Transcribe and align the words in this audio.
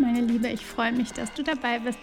Meine 0.00 0.22
Liebe, 0.22 0.48
ich 0.48 0.66
freue 0.66 0.90
mich, 0.92 1.12
dass 1.12 1.32
du 1.34 1.44
dabei 1.44 1.78
bist 1.78 1.98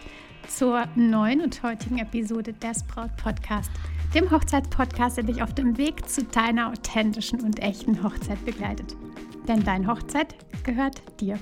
zur 0.48 0.86
neuen 0.96 1.42
und 1.42 1.62
heutigen 1.62 1.98
Episode 1.98 2.54
des 2.54 2.84
Braut 2.84 3.16
Podcast, 3.18 3.70
dem 4.16 4.32
Hochzeitspodcast, 4.32 5.18
der 5.18 5.26
dich 5.26 5.44
auf 5.44 5.54
dem 5.54 5.78
Weg 5.78 6.08
zu 6.08 6.24
deiner 6.24 6.70
authentischen 6.70 7.42
und 7.42 7.60
echten 7.60 8.02
Hochzeit 8.02 8.44
begleitet. 8.46 8.96
Denn 9.46 9.64
deine 9.66 9.88
Hochzeit 9.88 10.36
gehört 10.64 11.02
dir. 11.20 11.38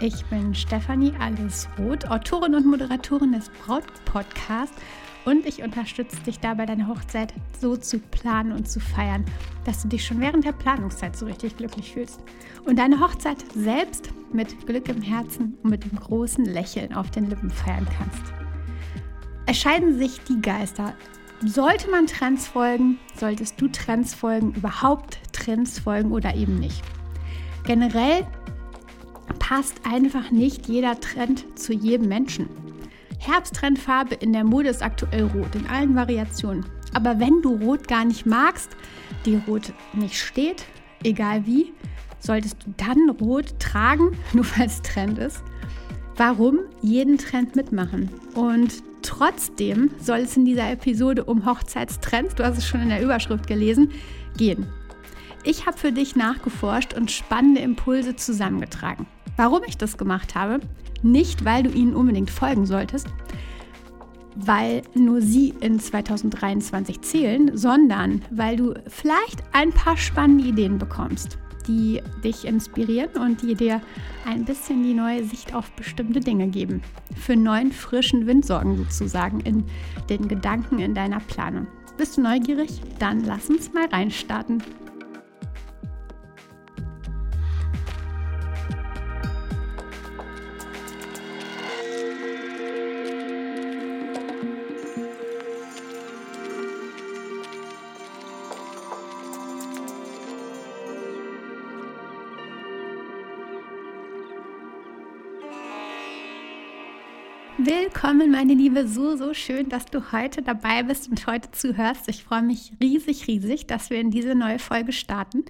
Ich 0.00 0.24
bin 0.26 0.54
Stefanie 0.54 1.12
Alles 1.18 1.68
Roth, 1.76 2.08
Autorin 2.08 2.54
und 2.54 2.66
Moderatorin 2.66 3.32
des 3.32 3.48
Braut 3.48 3.84
Podcasts 4.04 4.80
und 5.24 5.46
ich 5.46 5.62
unterstütze 5.62 6.20
dich 6.22 6.38
dabei, 6.40 6.66
deine 6.66 6.88
Hochzeit 6.88 7.32
so 7.60 7.76
zu 7.76 7.98
planen 7.98 8.52
und 8.52 8.68
zu 8.68 8.80
feiern, 8.80 9.24
dass 9.64 9.82
du 9.82 9.88
dich 9.88 10.04
schon 10.04 10.20
während 10.20 10.44
der 10.44 10.52
Planungszeit 10.52 11.16
so 11.16 11.26
richtig 11.26 11.56
glücklich 11.56 11.92
fühlst. 11.92 12.20
Und 12.66 12.78
deine 12.78 13.00
Hochzeit 13.00 13.44
selbst 13.54 14.10
mit 14.32 14.66
Glück 14.66 14.88
im 14.88 15.02
Herzen 15.02 15.56
und 15.62 15.70
mit 15.70 15.84
dem 15.84 15.98
großen 15.98 16.44
Lächeln 16.44 16.94
auf 16.94 17.10
den 17.10 17.28
Lippen 17.28 17.50
feiern 17.50 17.86
kannst. 17.98 18.22
Es 19.46 19.58
scheiden 19.58 19.98
sich 19.98 20.20
die 20.24 20.40
Geister. 20.40 20.94
Sollte 21.44 21.90
man 21.90 22.06
Trends 22.06 22.46
folgen? 22.46 22.98
Solltest 23.18 23.60
du 23.60 23.68
Trends 23.68 24.14
folgen? 24.14 24.52
Überhaupt 24.54 25.18
Trends 25.32 25.78
folgen 25.78 26.12
oder 26.12 26.34
eben 26.34 26.58
nicht? 26.58 26.82
Generell 27.64 28.26
passt 29.38 29.80
einfach 29.84 30.30
nicht 30.30 30.68
jeder 30.68 30.98
Trend 31.00 31.44
zu 31.58 31.72
jedem 31.72 32.08
Menschen. 32.08 32.48
Herbsttrendfarbe 33.26 34.14
in 34.16 34.32
der 34.32 34.44
Mode 34.44 34.68
ist 34.68 34.82
aktuell 34.82 35.24
rot, 35.24 35.54
in 35.54 35.66
allen 35.66 35.94
Variationen. 35.94 36.64
Aber 36.92 37.18
wenn 37.18 37.42
du 37.42 37.56
Rot 37.56 37.88
gar 37.88 38.04
nicht 38.04 38.26
magst, 38.26 38.70
dir 39.26 39.42
Rot 39.46 39.72
nicht 39.92 40.18
steht, 40.18 40.64
egal 41.02 41.44
wie, 41.46 41.72
solltest 42.18 42.56
du 42.64 42.74
dann 42.76 43.10
Rot 43.10 43.58
tragen, 43.58 44.16
nur 44.32 44.44
weil 44.56 44.66
es 44.66 44.82
Trend 44.82 45.18
ist. 45.18 45.42
Warum 46.16 46.60
jeden 46.80 47.18
Trend 47.18 47.56
mitmachen? 47.56 48.08
Und 48.34 48.82
trotzdem 49.02 49.90
soll 50.00 50.18
es 50.18 50.36
in 50.36 50.44
dieser 50.44 50.70
Episode 50.70 51.24
um 51.24 51.44
Hochzeitstrends, 51.44 52.36
du 52.36 52.44
hast 52.44 52.58
es 52.58 52.66
schon 52.66 52.82
in 52.82 52.88
der 52.90 53.02
Überschrift 53.02 53.46
gelesen, 53.46 53.90
gehen. 54.36 54.66
Ich 55.42 55.66
habe 55.66 55.76
für 55.76 55.92
dich 55.92 56.16
nachgeforscht 56.16 56.94
und 56.94 57.10
spannende 57.10 57.60
Impulse 57.60 58.16
zusammengetragen. 58.16 59.06
Warum 59.36 59.62
ich 59.66 59.76
das 59.76 59.98
gemacht 59.98 60.34
habe, 60.34 60.60
nicht, 61.04 61.44
weil 61.44 61.62
du 61.62 61.70
ihnen 61.70 61.94
unbedingt 61.94 62.30
folgen 62.30 62.66
solltest, 62.66 63.08
weil 64.34 64.82
nur 64.94 65.20
sie 65.20 65.54
in 65.60 65.78
2023 65.78 67.00
zählen, 67.02 67.56
sondern 67.56 68.22
weil 68.30 68.56
du 68.56 68.74
vielleicht 68.88 69.42
ein 69.52 69.70
paar 69.70 69.96
spannende 69.96 70.44
Ideen 70.44 70.78
bekommst, 70.78 71.38
die 71.68 72.02
dich 72.22 72.44
inspirieren 72.44 73.22
und 73.22 73.42
die 73.42 73.54
dir 73.54 73.80
ein 74.26 74.44
bisschen 74.44 74.82
die 74.82 74.94
neue 74.94 75.24
Sicht 75.24 75.54
auf 75.54 75.70
bestimmte 75.72 76.20
Dinge 76.20 76.48
geben. 76.48 76.82
Für 77.16 77.36
neuen, 77.36 77.72
frischen 77.72 78.26
Wind 78.26 78.44
sorgen 78.44 78.76
sozusagen 78.76 79.40
in 79.40 79.64
den 80.08 80.28
Gedanken 80.28 80.80
in 80.80 80.94
deiner 80.94 81.20
Planung. 81.20 81.66
Bist 81.96 82.16
du 82.16 82.22
neugierig? 82.22 82.80
Dann 82.98 83.24
lass 83.24 83.48
uns 83.48 83.72
mal 83.72 83.86
reinstarten. 83.86 84.62
Meine 108.34 108.54
Liebe. 108.54 108.88
So, 108.88 109.14
so 109.14 109.32
schön, 109.32 109.68
dass 109.68 109.86
du 109.86 110.10
heute 110.10 110.42
dabei 110.42 110.82
bist 110.82 111.08
und 111.08 111.24
heute 111.28 111.52
zuhörst. 111.52 112.08
Ich 112.08 112.24
freue 112.24 112.42
mich 112.42 112.72
riesig, 112.82 113.28
riesig, 113.28 113.68
dass 113.68 113.90
wir 113.90 114.00
in 114.00 114.10
diese 114.10 114.34
neue 114.34 114.58
Folge 114.58 114.90
starten. 114.90 115.44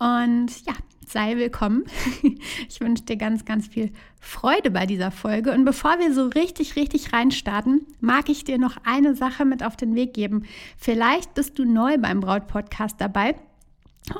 Und 0.00 0.48
ja, 0.66 0.72
sei 1.06 1.36
willkommen. 1.36 1.84
Ich 2.68 2.80
wünsche 2.80 3.04
dir 3.04 3.16
ganz, 3.16 3.44
ganz 3.44 3.68
viel 3.68 3.92
Freude 4.18 4.72
bei 4.72 4.84
dieser 4.84 5.12
Folge. 5.12 5.52
Und 5.52 5.64
bevor 5.64 6.00
wir 6.00 6.12
so 6.12 6.26
richtig, 6.26 6.74
richtig 6.74 7.12
reinstarten, 7.12 7.86
mag 8.00 8.28
ich 8.28 8.42
dir 8.42 8.58
noch 8.58 8.78
eine 8.84 9.14
Sache 9.14 9.44
mit 9.44 9.62
auf 9.62 9.76
den 9.76 9.94
Weg 9.94 10.12
geben. 10.12 10.42
Vielleicht 10.76 11.34
bist 11.34 11.56
du 11.60 11.64
neu 11.64 11.98
beim 11.98 12.18
Braut-Podcast 12.18 12.96
dabei 12.98 13.36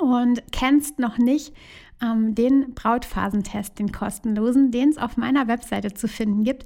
und 0.01 0.41
kennst 0.53 1.01
noch 1.01 1.19
nicht 1.19 1.53
ähm, 2.01 2.37
den 2.37 2.75
Brautphasentest, 2.75 3.77
den 3.81 3.91
kostenlosen, 3.91 4.71
den 4.71 4.91
es 4.91 4.99
auf 4.99 5.17
meiner 5.17 5.49
Webseite 5.49 5.95
zu 5.95 6.07
finden 6.07 6.45
gibt 6.45 6.65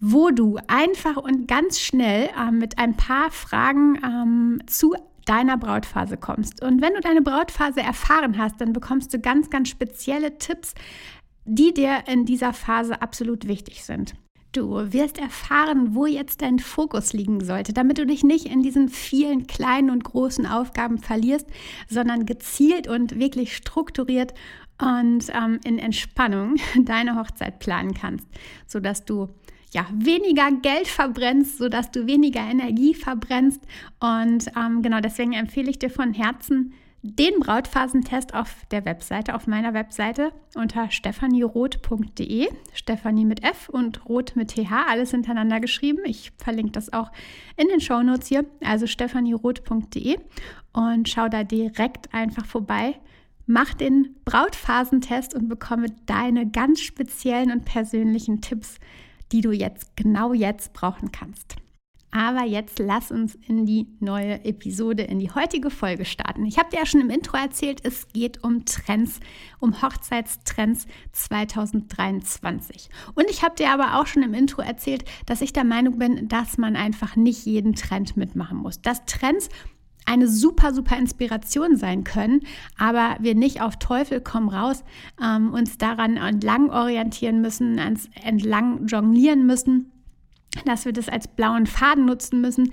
wo 0.00 0.30
du 0.30 0.58
einfach 0.66 1.16
und 1.16 1.46
ganz 1.46 1.78
schnell 1.78 2.30
äh, 2.36 2.50
mit 2.50 2.78
ein 2.78 2.96
paar 2.96 3.30
Fragen 3.30 4.00
ähm, 4.02 4.62
zu 4.66 4.94
deiner 5.26 5.58
Brautphase 5.58 6.16
kommst. 6.16 6.62
Und 6.62 6.80
wenn 6.80 6.94
du 6.94 7.00
deine 7.00 7.22
Brautphase 7.22 7.80
erfahren 7.80 8.38
hast, 8.38 8.60
dann 8.60 8.72
bekommst 8.72 9.12
du 9.12 9.20
ganz, 9.20 9.50
ganz 9.50 9.68
spezielle 9.68 10.38
Tipps, 10.38 10.74
die 11.44 11.72
dir 11.74 12.04
in 12.06 12.24
dieser 12.24 12.52
Phase 12.52 13.00
absolut 13.02 13.46
wichtig 13.46 13.84
sind. 13.84 14.14
Du 14.52 14.92
wirst 14.92 15.18
erfahren, 15.18 15.94
wo 15.94 16.06
jetzt 16.06 16.42
dein 16.42 16.58
Fokus 16.58 17.12
liegen 17.12 17.44
sollte, 17.44 17.72
damit 17.72 17.98
du 17.98 18.06
dich 18.06 18.24
nicht 18.24 18.46
in 18.46 18.62
diesen 18.62 18.88
vielen 18.88 19.46
kleinen 19.46 19.90
und 19.90 20.02
großen 20.02 20.44
Aufgaben 20.44 20.98
verlierst, 20.98 21.46
sondern 21.88 22.26
gezielt 22.26 22.88
und 22.88 23.16
wirklich 23.16 23.54
strukturiert 23.54 24.34
und 24.80 25.26
ähm, 25.32 25.60
in 25.64 25.78
Entspannung 25.78 26.56
deine 26.84 27.16
Hochzeit 27.16 27.60
planen 27.60 27.94
kannst, 27.94 28.26
sodass 28.66 29.04
du 29.04 29.28
ja, 29.72 29.86
weniger 29.92 30.50
Geld 30.50 30.88
verbrennst, 30.88 31.58
sodass 31.58 31.90
du 31.90 32.06
weniger 32.06 32.40
Energie 32.40 32.94
verbrennst. 32.94 33.60
Und 34.00 34.50
ähm, 34.56 34.82
genau 34.82 35.00
deswegen 35.00 35.32
empfehle 35.32 35.70
ich 35.70 35.78
dir 35.78 35.90
von 35.90 36.12
Herzen 36.12 36.72
den 37.02 37.40
Brautphasentest 37.40 38.34
auf 38.34 38.56
der 38.70 38.84
Webseite, 38.84 39.34
auf 39.34 39.46
meiner 39.46 39.72
Webseite 39.72 40.32
unter 40.54 40.90
stephanieroth.de. 40.90 42.48
Stefanie 42.74 43.24
mit 43.24 43.42
F 43.42 43.70
und 43.70 44.06
Roth 44.06 44.36
mit 44.36 44.54
TH, 44.54 44.70
alles 44.88 45.12
hintereinander 45.12 45.60
geschrieben. 45.60 46.00
Ich 46.04 46.32
verlinke 46.36 46.72
das 46.72 46.92
auch 46.92 47.10
in 47.56 47.68
den 47.68 47.80
Shownotes 47.80 48.28
hier, 48.28 48.44
also 48.62 48.86
stephanieroth.de 48.86 50.18
und 50.72 51.08
schau 51.08 51.28
da 51.28 51.42
direkt 51.42 52.12
einfach 52.12 52.44
vorbei. 52.44 52.96
Mach 53.46 53.72
den 53.72 54.16
Brautphasentest 54.26 55.34
und 55.34 55.48
bekomme 55.48 55.86
deine 56.06 56.48
ganz 56.48 56.80
speziellen 56.80 57.50
und 57.50 57.64
persönlichen 57.64 58.42
Tipps 58.42 58.78
die 59.32 59.40
du 59.40 59.52
jetzt 59.52 59.96
genau 59.96 60.32
jetzt 60.32 60.72
brauchen 60.72 61.12
kannst. 61.12 61.56
Aber 62.12 62.44
jetzt 62.44 62.80
lass 62.80 63.12
uns 63.12 63.36
in 63.36 63.66
die 63.66 63.86
neue 64.00 64.44
Episode, 64.44 65.04
in 65.04 65.20
die 65.20 65.30
heutige 65.30 65.70
Folge 65.70 66.04
starten. 66.04 66.44
Ich 66.44 66.58
habe 66.58 66.68
dir 66.70 66.78
ja 66.78 66.86
schon 66.86 67.00
im 67.00 67.10
Intro 67.10 67.36
erzählt, 67.36 67.80
es 67.84 68.08
geht 68.08 68.42
um 68.42 68.64
Trends, 68.64 69.20
um 69.60 69.80
Hochzeitstrends 69.80 70.88
2023. 71.12 72.90
Und 73.14 73.30
ich 73.30 73.44
habe 73.44 73.54
dir 73.54 73.70
aber 73.70 74.00
auch 74.00 74.08
schon 74.08 74.24
im 74.24 74.34
Intro 74.34 74.60
erzählt, 74.60 75.04
dass 75.26 75.40
ich 75.40 75.52
der 75.52 75.64
Meinung 75.64 75.98
bin, 75.98 76.26
dass 76.28 76.58
man 76.58 76.74
einfach 76.74 77.14
nicht 77.14 77.46
jeden 77.46 77.76
Trend 77.76 78.16
mitmachen 78.16 78.58
muss. 78.58 78.82
Dass 78.82 79.04
Trends 79.04 79.48
eine 80.06 80.28
super, 80.28 80.74
super 80.74 80.96
Inspiration 80.96 81.76
sein 81.76 82.04
können, 82.04 82.40
aber 82.78 83.16
wir 83.20 83.34
nicht 83.34 83.62
auf 83.62 83.78
Teufel 83.78 84.20
komm 84.20 84.48
raus 84.48 84.82
ähm, 85.22 85.52
uns 85.52 85.78
daran 85.78 86.16
entlang 86.16 86.70
orientieren 86.70 87.40
müssen, 87.40 87.78
ans 87.78 88.08
entlang 88.24 88.86
jonglieren 88.86 89.46
müssen, 89.46 89.92
dass 90.64 90.84
wir 90.84 90.92
das 90.92 91.08
als 91.08 91.28
blauen 91.28 91.66
Faden 91.66 92.06
nutzen 92.06 92.40
müssen. 92.40 92.72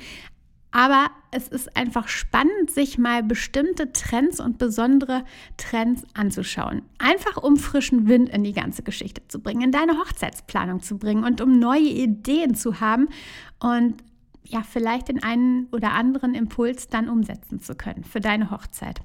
Aber 0.72 1.08
es 1.32 1.48
ist 1.48 1.76
einfach 1.78 2.08
spannend, 2.08 2.70
sich 2.70 2.98
mal 2.98 3.24
bestimmte 3.24 3.94
Trends 3.94 4.40
und 4.40 4.58
besondere 4.58 5.24
Trends 5.56 6.04
anzuschauen. 6.14 6.82
Einfach 7.00 7.38
um 7.42 7.58
frischen 7.58 8.08
Wind 8.08 8.30
in 8.30 8.44
die 8.44 8.54
ganze 8.54 8.84
Geschichte 8.84 9.22
zu 9.28 9.40
bringen, 9.40 9.62
in 9.62 9.72
deine 9.72 9.98
Hochzeitsplanung 9.98 10.82
zu 10.82 10.98
bringen 10.98 11.24
und 11.24 11.42
um 11.42 11.58
neue 11.58 11.90
Ideen 11.90 12.54
zu 12.54 12.80
haben 12.80 13.08
und 13.60 14.04
ja, 14.50 14.64
vielleicht 14.64 15.10
den 15.10 15.24
einen 15.24 15.68
oder 15.72 15.92
anderen 15.94 16.34
Impuls 16.34 16.88
dann 16.88 17.10
umsetzen 17.10 17.60
zu 17.60 17.76
können 17.76 18.04
für 18.04 18.20
deine 18.20 18.52
Hochzeit. 18.52 19.02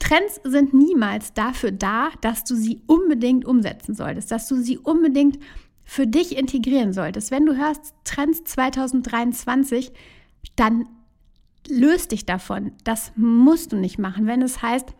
Trends 0.00 0.40
sind 0.44 0.74
niemals 0.74 1.32
dafür 1.34 1.72
da, 1.72 2.10
dass 2.20 2.44
du 2.44 2.56
sie 2.56 2.82
unbedingt 2.86 3.44
umsetzen 3.44 3.94
solltest, 3.94 4.30
dass 4.30 4.48
du 4.48 4.56
sie 4.56 4.78
unbedingt 4.78 5.38
für 5.84 6.06
dich 6.06 6.36
integrieren 6.36 6.92
solltest. 6.92 7.30
Wenn 7.30 7.46
du 7.46 7.56
hörst 7.56 7.94
Trends 8.04 8.44
2023, 8.44 9.92
dann 10.56 10.86
löst 11.68 12.12
dich 12.12 12.26
davon. 12.26 12.72
Das 12.84 13.12
musst 13.16 13.72
du 13.72 13.76
nicht 13.76 13.98
machen. 13.98 14.26
Wenn 14.26 14.42
es 14.42 14.62
heißt, 14.62 14.94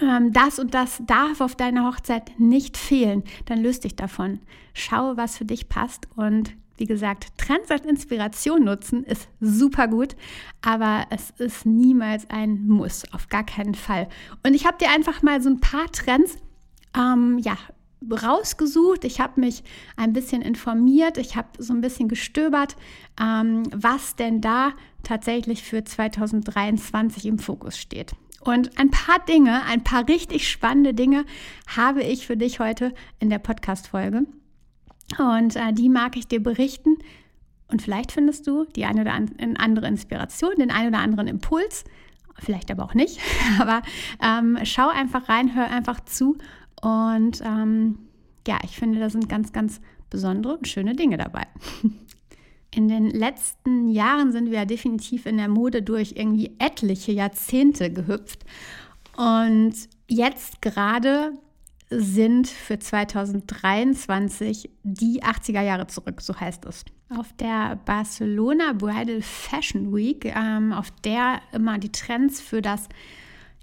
ähm, 0.00 0.32
das 0.32 0.58
und 0.58 0.74
das 0.74 1.02
darf 1.06 1.40
auf 1.40 1.56
deiner 1.56 1.86
Hochzeit 1.86 2.38
nicht 2.38 2.76
fehlen, 2.76 3.24
dann 3.46 3.62
löst 3.62 3.84
dich 3.84 3.96
davon. 3.96 4.40
Schau, 4.74 5.16
was 5.16 5.36
für 5.36 5.44
dich 5.44 5.68
passt 5.68 6.08
und 6.16 6.54
wie 6.76 6.86
gesagt, 6.86 7.26
Trends 7.38 7.70
als 7.70 7.84
Inspiration 7.84 8.64
nutzen 8.64 9.04
ist 9.04 9.28
super 9.40 9.88
gut, 9.88 10.16
aber 10.62 11.06
es 11.10 11.30
ist 11.38 11.66
niemals 11.66 12.28
ein 12.30 12.66
Muss, 12.66 13.04
auf 13.12 13.28
gar 13.28 13.44
keinen 13.44 13.74
Fall. 13.74 14.08
Und 14.44 14.54
ich 14.54 14.66
habe 14.66 14.78
dir 14.78 14.90
einfach 14.90 15.22
mal 15.22 15.40
so 15.42 15.50
ein 15.50 15.60
paar 15.60 15.90
Trends 15.92 16.36
ähm, 16.96 17.38
ja, 17.38 17.56
rausgesucht, 18.10 19.04
ich 19.04 19.20
habe 19.20 19.40
mich 19.40 19.62
ein 19.96 20.12
bisschen 20.12 20.42
informiert, 20.42 21.18
ich 21.18 21.36
habe 21.36 21.48
so 21.58 21.72
ein 21.72 21.80
bisschen 21.80 22.08
gestöbert, 22.08 22.76
ähm, 23.20 23.62
was 23.74 24.16
denn 24.16 24.40
da 24.40 24.72
tatsächlich 25.02 25.62
für 25.62 25.84
2023 25.84 27.26
im 27.26 27.38
Fokus 27.38 27.78
steht. 27.78 28.12
Und 28.40 28.76
ein 28.76 28.90
paar 28.90 29.24
Dinge, 29.24 29.64
ein 29.66 29.84
paar 29.84 30.08
richtig 30.08 30.50
spannende 30.50 30.94
Dinge 30.94 31.24
habe 31.68 32.02
ich 32.02 32.26
für 32.26 32.36
dich 32.36 32.58
heute 32.58 32.92
in 33.20 33.30
der 33.30 33.38
Podcast-Folge. 33.38 34.26
Und 35.18 35.56
äh, 35.56 35.72
die 35.72 35.88
mag 35.88 36.16
ich 36.16 36.26
dir 36.26 36.42
berichten. 36.42 36.98
Und 37.68 37.82
vielleicht 37.82 38.12
findest 38.12 38.46
du 38.46 38.64
die 38.64 38.84
eine 38.84 39.00
oder 39.00 39.14
andere 39.58 39.86
Inspiration, 39.86 40.54
den 40.58 40.70
einen 40.70 40.88
oder 40.88 40.98
anderen 40.98 41.26
Impuls. 41.26 41.84
Vielleicht 42.38 42.70
aber 42.70 42.84
auch 42.84 42.94
nicht. 42.94 43.18
Aber 43.60 43.82
ähm, 44.22 44.58
schau 44.64 44.88
einfach 44.88 45.28
rein, 45.28 45.54
hör 45.54 45.70
einfach 45.70 46.00
zu. 46.00 46.36
Und 46.80 47.40
ähm, 47.42 47.98
ja, 48.46 48.58
ich 48.64 48.76
finde, 48.76 48.98
da 48.98 49.08
sind 49.08 49.28
ganz, 49.28 49.52
ganz 49.52 49.80
besondere 50.10 50.56
und 50.58 50.68
schöne 50.68 50.94
Dinge 50.94 51.16
dabei. 51.16 51.46
In 52.74 52.88
den 52.88 53.10
letzten 53.10 53.88
Jahren 53.88 54.32
sind 54.32 54.50
wir 54.50 54.60
ja 54.60 54.64
definitiv 54.64 55.26
in 55.26 55.36
der 55.36 55.48
Mode 55.48 55.82
durch 55.82 56.14
irgendwie 56.16 56.56
etliche 56.58 57.12
Jahrzehnte 57.12 57.92
gehüpft. 57.92 58.46
Und 59.14 59.74
jetzt 60.08 60.62
gerade 60.62 61.34
sind 62.00 62.48
für 62.48 62.78
2023 62.78 64.70
die 64.82 65.22
80er 65.22 65.62
Jahre 65.62 65.86
zurück, 65.86 66.20
so 66.20 66.38
heißt 66.38 66.64
es. 66.66 66.84
Auf 67.16 67.32
der 67.34 67.78
Barcelona 67.84 68.72
Bridal 68.72 69.20
Fashion 69.22 69.94
Week, 69.94 70.24
ähm, 70.24 70.72
auf 70.72 70.90
der 71.04 71.40
immer 71.52 71.78
die 71.78 71.92
Trends 71.92 72.40
für 72.40 72.62
das, 72.62 72.88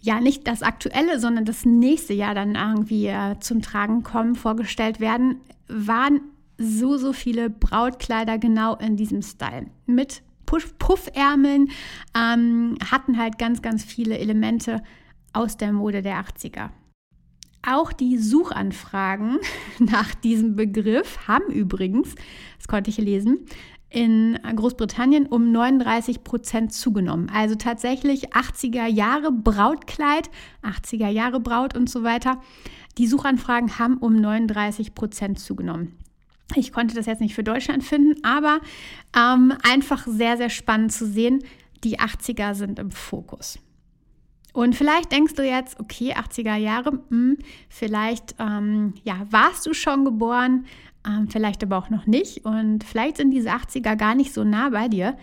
ja 0.01 0.19
nicht 0.19 0.47
das 0.47 0.61
aktuelle, 0.61 1.19
sondern 1.19 1.45
das 1.45 1.65
nächste 1.65 2.13
Jahr 2.13 2.35
dann 2.35 2.55
irgendwie 2.55 3.07
äh, 3.07 3.39
zum 3.39 3.61
Tragen 3.61 4.03
kommen, 4.03 4.35
vorgestellt 4.35 4.99
werden, 4.99 5.41
waren 5.67 6.21
so, 6.57 6.97
so 6.97 7.13
viele 7.13 7.49
Brautkleider 7.49 8.37
genau 8.37 8.75
in 8.75 8.97
diesem 8.97 9.21
Style. 9.21 9.67
Mit 9.85 10.21
Puffärmeln 10.45 11.69
ähm, 12.15 12.77
hatten 12.89 13.17
halt 13.17 13.37
ganz, 13.37 13.61
ganz 13.61 13.83
viele 13.83 14.17
Elemente 14.17 14.81
aus 15.33 15.57
der 15.57 15.71
Mode 15.71 16.01
der 16.01 16.23
80er. 16.23 16.69
Auch 17.69 17.93
die 17.93 18.17
Suchanfragen 18.17 19.37
nach 19.79 20.15
diesem 20.15 20.55
Begriff 20.55 21.27
haben 21.27 21.51
übrigens, 21.51 22.15
das 22.57 22.67
konnte 22.67 22.89
ich 22.89 22.97
lesen, 22.97 23.45
in 23.91 24.39
Großbritannien 24.55 25.27
um 25.27 25.51
39 25.51 26.23
Prozent 26.23 26.73
zugenommen. 26.73 27.29
Also 27.33 27.55
tatsächlich 27.55 28.33
80er 28.33 28.87
Jahre 28.87 29.31
Brautkleid, 29.31 30.29
80er 30.63 31.09
Jahre 31.09 31.39
Braut 31.39 31.75
und 31.75 31.89
so 31.89 32.03
weiter. 32.03 32.41
Die 32.97 33.07
Suchanfragen 33.07 33.77
haben 33.77 33.97
um 33.97 34.15
39 34.15 34.95
Prozent 34.95 35.39
zugenommen. 35.39 35.95
Ich 36.55 36.71
konnte 36.71 36.95
das 36.95 37.05
jetzt 37.05 37.21
nicht 37.21 37.35
für 37.35 37.43
Deutschland 37.43 37.83
finden, 37.83 38.23
aber 38.23 38.61
ähm, 39.15 39.53
einfach 39.61 40.07
sehr, 40.07 40.37
sehr 40.37 40.49
spannend 40.49 40.91
zu 40.91 41.05
sehen. 41.05 41.43
Die 41.83 41.99
80er 41.99 42.55
sind 42.55 42.79
im 42.79 42.89
Fokus. 42.89 43.59
Und 44.53 44.75
vielleicht 44.75 45.11
denkst 45.11 45.35
du 45.35 45.43
jetzt, 45.43 45.79
okay, 45.79 46.13
80er 46.13 46.55
Jahre, 46.55 46.91
mh, 46.93 47.01
hm, 47.09 47.37
vielleicht 47.69 48.35
ähm, 48.39 48.93
ja, 49.03 49.25
warst 49.29 49.65
du 49.65 49.73
schon 49.73 50.05
geboren, 50.05 50.65
ähm, 51.07 51.27
vielleicht 51.29 51.63
aber 51.63 51.77
auch 51.77 51.89
noch 51.89 52.07
nicht. 52.07 52.45
Und 52.45 52.83
vielleicht 52.83 53.17
sind 53.17 53.31
diese 53.31 53.51
80er 53.51 53.95
gar 53.95 54.15
nicht 54.15 54.33
so 54.33 54.43
nah 54.43 54.69
bei 54.69 54.87
dir. 54.87 55.17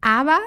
Aber 0.00 0.38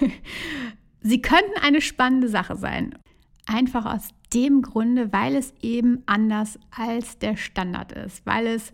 sie 1.00 1.22
könnten 1.22 1.58
eine 1.62 1.80
spannende 1.80 2.28
Sache 2.28 2.56
sein. 2.56 2.98
Einfach 3.46 3.86
aus 3.86 4.10
dem 4.32 4.62
Grunde, 4.62 5.12
weil 5.12 5.34
es 5.34 5.52
eben 5.60 6.02
anders 6.06 6.58
als 6.70 7.18
der 7.18 7.36
Standard 7.36 7.92
ist, 7.92 8.24
weil 8.24 8.46
es 8.46 8.72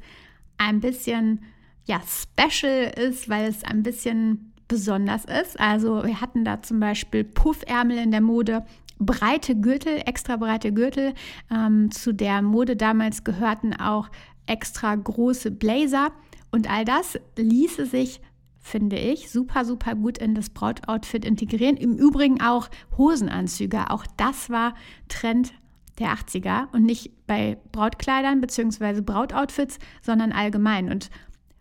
ein 0.58 0.80
bisschen 0.80 1.42
ja, 1.86 2.02
special 2.06 2.92
ist, 2.96 3.28
weil 3.28 3.48
es 3.48 3.64
ein 3.64 3.82
bisschen 3.82 4.47
besonders 4.68 5.24
ist. 5.24 5.58
Also 5.58 6.04
wir 6.04 6.20
hatten 6.20 6.44
da 6.44 6.62
zum 6.62 6.80
Beispiel 6.80 7.24
Puffärmel 7.24 7.98
in 7.98 8.10
der 8.10 8.20
Mode, 8.20 8.64
breite 8.98 9.56
Gürtel, 9.56 10.02
extra 10.04 10.36
breite 10.36 10.72
Gürtel. 10.72 11.14
Ähm, 11.50 11.90
zu 11.90 12.12
der 12.12 12.42
Mode 12.42 12.76
damals 12.76 13.24
gehörten 13.24 13.74
auch 13.74 14.08
extra 14.46 14.94
große 14.94 15.50
Blazer 15.50 16.12
und 16.50 16.70
all 16.70 16.84
das 16.84 17.18
ließe 17.36 17.86
sich 17.86 18.20
finde 18.60 18.98
ich, 18.98 19.30
super, 19.30 19.64
super 19.64 19.94
gut 19.94 20.18
in 20.18 20.34
das 20.34 20.50
Brautoutfit 20.50 21.24
integrieren. 21.24 21.76
Im 21.76 21.96
Übrigen 21.96 22.40
auch 22.42 22.68
Hosenanzüge. 22.98 23.90
Auch 23.90 24.04
das 24.16 24.50
war 24.50 24.74
Trend 25.08 25.54
der 25.98 26.08
80er 26.12 26.70
und 26.72 26.84
nicht 26.84 27.26
bei 27.26 27.58
Brautkleidern 27.72 28.40
bzw. 28.40 29.00
Brautoutfits, 29.00 29.78
sondern 30.02 30.32
allgemein. 30.32 30.90
Und 30.90 31.10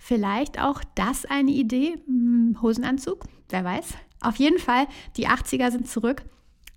vielleicht 0.07 0.57
auch 0.57 0.81
das 0.95 1.25
eine 1.25 1.51
Idee, 1.51 1.95
hm, 2.05 2.57
Hosenanzug, 2.61 3.25
wer 3.49 3.65
weiß. 3.65 3.93
Auf 4.21 4.37
jeden 4.37 4.57
Fall, 4.57 4.87
die 5.17 5.27
80er 5.27 5.69
sind 5.69 5.89
zurück. 5.89 6.23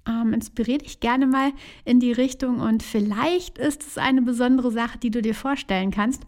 Ähm, 0.09 0.33
inspiriere 0.33 0.79
dich 0.79 0.99
gerne 0.99 1.29
mal 1.29 1.53
in 1.85 2.01
die 2.01 2.11
Richtung 2.11 2.59
und 2.59 2.83
vielleicht 2.83 3.57
ist 3.57 3.87
es 3.87 3.99
eine 3.99 4.23
besondere 4.23 4.73
Sache, 4.73 4.99
die 4.99 5.13
du 5.13 5.23
dir 5.23 5.37
vorstellen 5.37 5.93
kannst. 5.93 6.25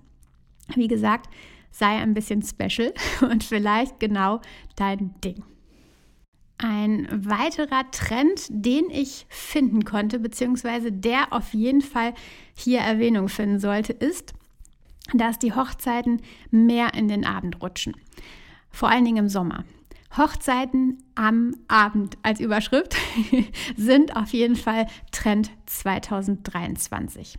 Wie 0.77 0.87
gesagt, 0.87 1.29
sei 1.73 1.89
ein 1.89 2.15
bisschen 2.15 2.43
special 2.43 2.95
und 3.29 3.43
vielleicht 3.43 3.99
genau 3.99 4.41
dein 4.77 5.13
Ding. 5.23 5.43
Ein 6.59 7.09
weiterer 7.11 7.91
Trend, 7.91 8.47
den 8.49 8.91
ich 8.91 9.27
finden 9.29 9.85
konnte, 9.85 10.21
beziehungsweise 10.21 10.93
der 10.93 11.33
auf 11.33 11.53
jeden 11.53 11.81
Fall 11.81 12.15
hier 12.55 12.79
Erwähnung 12.79 13.29
finden 13.29 13.59
sollte, 13.59 13.93
ist, 13.93 14.35
dass 15.19 15.39
die 15.39 15.55
Hochzeiten 15.55 16.21
mehr 16.51 16.95
in 16.95 17.09
den 17.09 17.25
Abend 17.25 17.63
rutschen. 17.63 17.97
Vor 18.71 18.89
allen 18.89 19.05
Dingen 19.05 19.19
im 19.19 19.29
Sommer. 19.29 19.65
Hochzeiten 20.17 21.03
am 21.15 21.55
Abend 21.69 22.19
als 22.23 22.41
Überschrift 22.41 22.97
sind 23.77 24.17
auf 24.17 24.33
jeden 24.33 24.57
Fall 24.57 24.87
Trend 25.11 25.51
2023 25.67 27.39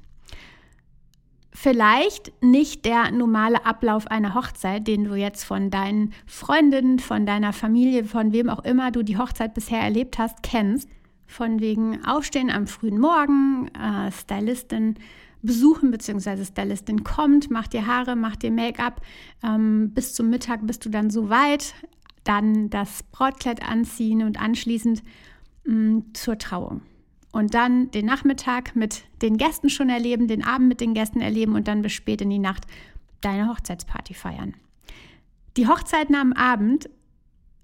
vielleicht 1.54 2.34
nicht 2.44 2.84
der 2.84 3.12
normale 3.12 3.66
Ablauf 3.66 4.08
einer 4.08 4.34
Hochzeit, 4.34 4.88
den 4.88 5.06
du 5.06 5.16
jetzt 5.16 5.44
von 5.44 5.70
deinen 5.70 6.14
Freundinnen, 6.26 7.00
von 7.00 7.26
deiner 7.26 7.54
Familie, 7.54 8.04
von 8.06 8.34
wem 8.34 8.50
auch 8.50 8.64
immer 8.66 8.92
du 8.92 9.04
die 9.04 9.18
Hochzeit 9.18 9.54
bisher 9.54 9.80
erlebt 9.80 10.18
hast, 10.18 10.44
kennst. 10.44 10.90
Von 11.26 11.62
wegen 11.62 12.04
Aufstehen 12.06 12.52
am 12.52 12.68
frühen 12.68 13.00
Morgen, 13.00 13.70
äh, 13.70 14.12
Stylistin 14.12 14.96
besuchen, 15.44 15.92
beziehungsweise 15.92 16.46
Stylistin 16.46 17.04
kommt, 17.04 17.52
macht 17.52 17.74
dir 17.74 17.86
Haare, 17.86 18.16
macht 18.16 18.42
dir 18.42 18.52
Make-up. 18.52 19.02
Ähm, 19.44 19.92
bis 19.94 20.14
zum 20.14 20.30
Mittag 20.30 20.66
bist 20.66 20.86
du 20.86 20.90
dann 20.90 21.10
so 21.10 21.30
weit, 21.30 21.76
dann 22.24 22.70
das 22.70 23.04
Brautkleid 23.12 23.62
anziehen 23.62 24.24
und 24.24 24.42
anschließend 24.42 25.04
mh, 25.66 25.76
mm, 25.76 26.04
zur 26.14 26.38
Trauung 26.38 26.82
und 27.34 27.56
dann 27.56 27.92
den 27.92 28.06
Nachmittag 28.06 28.76
mit 28.76 29.04
den 29.22 29.38
Gästen 29.38 29.70
schon 29.70 29.90
erleben, 29.90 30.28
den 30.28 30.46
Abend 30.46 30.70
mit 30.70 30.80
den 30.80 30.94
Gästen 30.94 31.20
erleben 31.20 31.56
und 31.56 31.68
dann 31.68 31.82
bis 31.82 31.92
spät 31.92 32.22
in 32.22 32.30
die 32.30 32.40
Nacht 32.40 32.66
deine 33.22 33.50
Hochzeitsparty 33.50 34.14
feiern. 34.14 34.54
Die 35.58 35.68
Hochzeiten 35.68 36.16
am 36.16 36.32
Abend 36.34 36.90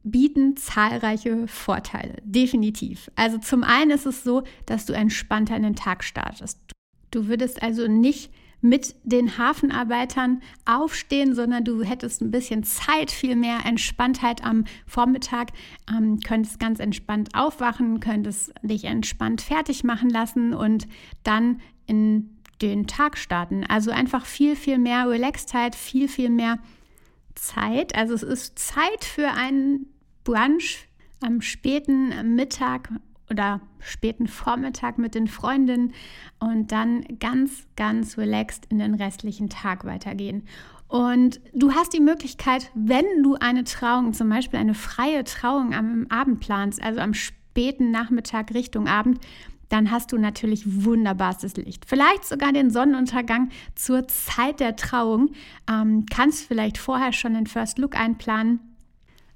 bieten 0.04 0.58
zahlreiche 0.58 1.48
Vorteile, 1.48 2.18
definitiv. 2.24 3.12
Also 3.16 3.38
zum 3.38 3.64
einen 3.64 3.92
ist 3.92 4.06
es 4.06 4.24
so, 4.24 4.44
dass 4.66 4.86
du 4.86 4.94
entspannter 4.94 5.56
in 5.56 5.64
den 5.64 5.76
Tag 5.76 6.04
startest. 6.04 6.60
Du 7.12 7.28
würdest 7.28 7.62
also 7.62 7.88
nicht 7.88 8.32
mit 8.62 8.96
den 9.04 9.38
Hafenarbeitern 9.38 10.42
aufstehen, 10.66 11.34
sondern 11.34 11.64
du 11.64 11.82
hättest 11.84 12.22
ein 12.22 12.32
bisschen 12.32 12.64
Zeit, 12.64 13.10
viel 13.10 13.36
mehr 13.36 13.60
Entspanntheit 13.66 14.44
am 14.44 14.66
Vormittag, 14.86 15.52
ähm, 15.90 16.20
könntest 16.20 16.60
ganz 16.60 16.80
entspannt 16.80 17.30
aufwachen, 17.34 18.00
könntest 18.00 18.54
dich 18.62 18.84
entspannt 18.84 19.42
fertig 19.42 19.84
machen 19.84 20.10
lassen 20.10 20.54
und 20.54 20.88
dann 21.24 21.62
in 21.88 22.38
den 22.62 22.88
Tag 22.88 23.18
starten. 23.18 23.64
Also 23.64 23.92
einfach 23.92 24.26
viel, 24.26 24.56
viel 24.56 24.78
mehr 24.78 25.10
Relaxedheit, 25.10 25.76
viel, 25.76 26.10
viel 26.10 26.30
mehr 26.30 26.60
Zeit. 27.36 27.96
Also 27.96 28.14
es 28.14 28.24
ist 28.24 28.60
Zeit 28.60 29.06
für 29.06 29.30
einen 29.30 29.86
Brunch 30.26 30.88
am 31.22 31.42
späten 31.42 32.36
Mittag 32.36 32.90
oder 33.30 33.62
späten 33.80 34.28
Vormittag 34.28 34.98
mit 34.98 35.16
den 35.16 35.28
Freundinnen 35.28 35.94
und 36.40 36.72
dann 36.72 37.04
ganz, 37.20 37.68
ganz 37.76 38.18
relaxed 38.18 38.66
in 38.70 38.80
den 38.80 38.96
restlichen 38.96 39.50
Tag 39.50 39.86
weitergehen. 39.86 40.44
Und 40.88 41.40
du 41.54 41.74
hast 41.74 41.94
die 41.94 42.00
Möglichkeit, 42.00 42.72
wenn 42.74 43.06
du 43.22 43.36
eine 43.36 43.64
Trauung, 43.64 44.14
zum 44.14 44.28
Beispiel 44.30 44.60
eine 44.60 44.74
freie 44.74 45.24
Trauung 45.24 45.76
am 45.76 46.08
Abend 46.10 46.40
planst, 46.40 46.82
also 46.82 47.00
am 47.00 47.14
späten 47.14 47.92
Nachmittag 47.92 48.54
Richtung 48.54 48.88
Abend, 48.88 49.20
dann 49.70 49.92
hast 49.92 50.12
du 50.12 50.18
natürlich 50.18 50.84
wunderbarstes 50.84 51.56
Licht. 51.58 51.86
Vielleicht 51.88 52.26
sogar 52.26 52.52
den 52.52 52.72
Sonnenuntergang 52.72 53.50
zur 53.76 54.08
Zeit 54.08 54.60
der 54.60 54.76
Trauung. 54.76 55.30
Ähm, 55.70 56.06
kannst 56.10 56.48
vielleicht 56.48 56.80
vorher 56.80 57.14
schon 57.14 57.36
den 57.36 57.46
First 57.46 57.78
Look 57.78 57.96
einplanen. 57.96 58.60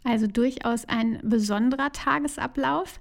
Also 0.03 0.27
durchaus 0.27 0.85
ein 0.85 1.19
besonderer 1.23 1.91
Tagesablauf. 1.91 2.99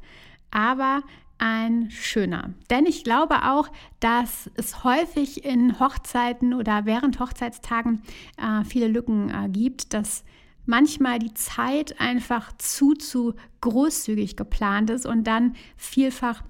Aber 0.52 1.02
ein 1.38 1.90
schöner. 1.90 2.54
Denn 2.70 2.86
ich 2.86 3.02
glaube 3.02 3.50
auch, 3.50 3.68
dass 3.98 4.48
es 4.54 4.84
häufig 4.84 5.44
in 5.44 5.80
Hochzeiten 5.80 6.54
oder 6.54 6.86
während 6.86 7.18
Hochzeitstagen 7.18 8.02
äh, 8.36 8.64
viele 8.64 8.86
Lücken 8.86 9.28
äh, 9.28 9.48
gibt, 9.48 9.92
dass 9.92 10.22
manchmal 10.66 11.18
die 11.18 11.34
Zeit 11.34 12.00
einfach 12.00 12.52
zu, 12.58 12.94
zu 12.94 13.34
großzügig 13.60 14.36
geplant 14.36 14.90
ist 14.90 15.04
und 15.04 15.24
dann 15.24 15.56
vielfach 15.76 16.44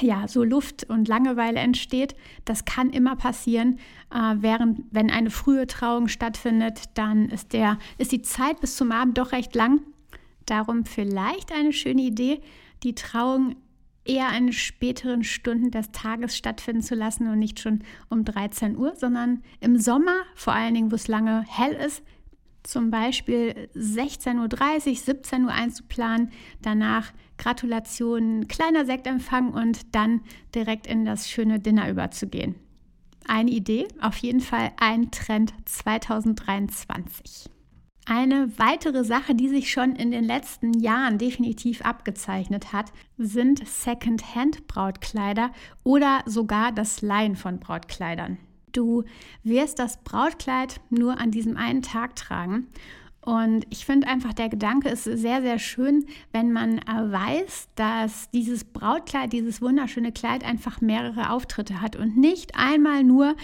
ja, 0.00 0.28
so 0.28 0.42
Luft 0.44 0.84
und 0.84 1.08
Langeweile 1.08 1.60
entsteht. 1.60 2.16
Das 2.44 2.64
kann 2.64 2.90
immer 2.90 3.16
passieren. 3.16 3.78
Äh, 4.10 4.36
während, 4.38 4.82
wenn 4.90 5.10
eine 5.10 5.30
frühe 5.30 5.66
Trauung 5.66 6.08
stattfindet, 6.08 6.84
dann 6.94 7.28
ist, 7.28 7.52
der, 7.52 7.78
ist 7.98 8.12
die 8.12 8.22
Zeit 8.22 8.60
bis 8.60 8.76
zum 8.76 8.92
Abend 8.92 9.18
doch 9.18 9.32
recht 9.32 9.54
lang. 9.54 9.82
Darum 10.46 10.84
vielleicht 10.84 11.52
eine 11.52 11.72
schöne 11.72 12.02
Idee, 12.02 12.40
die 12.86 12.94
Trauung 12.94 13.56
eher 14.04 14.30
in 14.36 14.52
späteren 14.52 15.24
Stunden 15.24 15.72
des 15.72 15.90
Tages 15.90 16.36
stattfinden 16.36 16.82
zu 16.82 16.94
lassen 16.94 17.28
und 17.28 17.40
nicht 17.40 17.58
schon 17.58 17.80
um 18.08 18.24
13 18.24 18.76
Uhr, 18.76 18.94
sondern 18.94 19.42
im 19.60 19.76
Sommer, 19.76 20.22
vor 20.36 20.54
allen 20.54 20.74
Dingen, 20.74 20.92
wo 20.92 20.94
es 20.94 21.08
lange 21.08 21.44
hell 21.48 21.72
ist, 21.72 22.04
zum 22.62 22.90
Beispiel 22.90 23.68
16.30 23.74 24.88
Uhr, 24.88 24.96
17 24.96 25.44
Uhr 25.44 25.52
einzuplanen, 25.52 26.30
danach 26.62 27.12
Gratulationen, 27.38 28.48
kleiner 28.48 28.86
Sektempfang 28.86 29.52
und 29.52 29.94
dann 29.94 30.20
direkt 30.54 30.86
in 30.86 31.04
das 31.04 31.28
schöne 31.28 31.58
Dinner 31.58 31.90
überzugehen. 31.90 32.54
Eine 33.26 33.50
Idee, 33.50 33.88
auf 34.00 34.16
jeden 34.18 34.40
Fall 34.40 34.70
ein 34.78 35.10
Trend 35.10 35.52
2023. 35.64 37.55
Eine 38.08 38.56
weitere 38.56 39.02
Sache, 39.02 39.34
die 39.34 39.48
sich 39.48 39.72
schon 39.72 39.96
in 39.96 40.12
den 40.12 40.22
letzten 40.22 40.74
Jahren 40.74 41.18
definitiv 41.18 41.82
abgezeichnet 41.82 42.72
hat, 42.72 42.92
sind 43.18 43.66
Second-Hand-Brautkleider 43.66 45.50
oder 45.82 46.22
sogar 46.24 46.70
das 46.70 47.02
Leihen 47.02 47.34
von 47.34 47.58
Brautkleidern. 47.58 48.38
Du 48.70 49.02
wirst 49.42 49.80
das 49.80 50.04
Brautkleid 50.04 50.80
nur 50.88 51.18
an 51.18 51.32
diesem 51.32 51.56
einen 51.56 51.82
Tag 51.82 52.14
tragen. 52.14 52.68
Und 53.26 53.66
ich 53.70 53.84
finde 53.84 54.06
einfach, 54.06 54.32
der 54.34 54.48
Gedanke 54.48 54.88
ist 54.88 55.02
sehr, 55.02 55.42
sehr 55.42 55.58
schön, 55.58 56.06
wenn 56.30 56.52
man 56.52 56.78
weiß, 56.78 57.70
dass 57.74 58.30
dieses 58.30 58.62
Brautkleid, 58.62 59.32
dieses 59.32 59.60
wunderschöne 59.60 60.12
Kleid 60.12 60.44
einfach 60.44 60.80
mehrere 60.80 61.30
Auftritte 61.30 61.82
hat 61.82 61.96
und 61.96 62.16
nicht 62.16 62.56
einmal 62.56 63.02
nur 63.02 63.34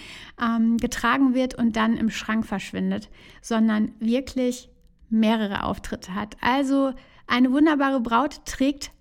ähm, 0.41 0.77
getragen 0.77 1.35
wird 1.35 1.57
und 1.57 1.75
dann 1.75 1.97
im 1.97 2.11
Schrank 2.11 2.47
verschwindet, 2.47 3.11
sondern 3.41 3.91
wirklich 3.99 4.71
mehrere 5.11 5.65
Auftritte 5.65 6.15
hat. 6.15 6.37
Also 6.41 6.93
eine 7.27 7.51
wunderbare 7.51 8.01
Braut 8.01 8.45
trägt 8.45 8.93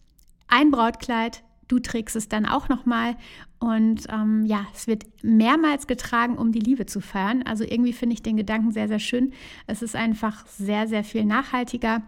ein 0.48 0.72
Brautkleid 0.72 1.44
du 1.72 1.80
trägst 1.80 2.16
es 2.16 2.28
dann 2.28 2.46
auch 2.46 2.70
nochmal. 2.70 3.16
Und 3.62 4.08
ähm, 4.10 4.44
ja, 4.44 4.66
es 4.74 4.88
wird 4.88 5.06
mehrmals 5.22 5.86
getragen, 5.86 6.36
um 6.40 6.52
die 6.52 6.60
Liebe 6.60 6.88
zu 6.88 7.00
feiern. 7.00 7.44
Also 7.44 7.64
irgendwie 7.64 7.94
finde 7.94 8.16
ich 8.16 8.24
den 8.24 8.36
Gedanken 8.36 8.72
sehr, 8.72 8.88
sehr 8.88 8.98
schön. 8.98 9.34
Es 9.68 9.84
ist 9.84 9.96
einfach 9.96 10.48
sehr, 10.48 10.88
sehr 10.88 11.04
viel 11.04 11.26
nachhaltiger. 11.26 12.02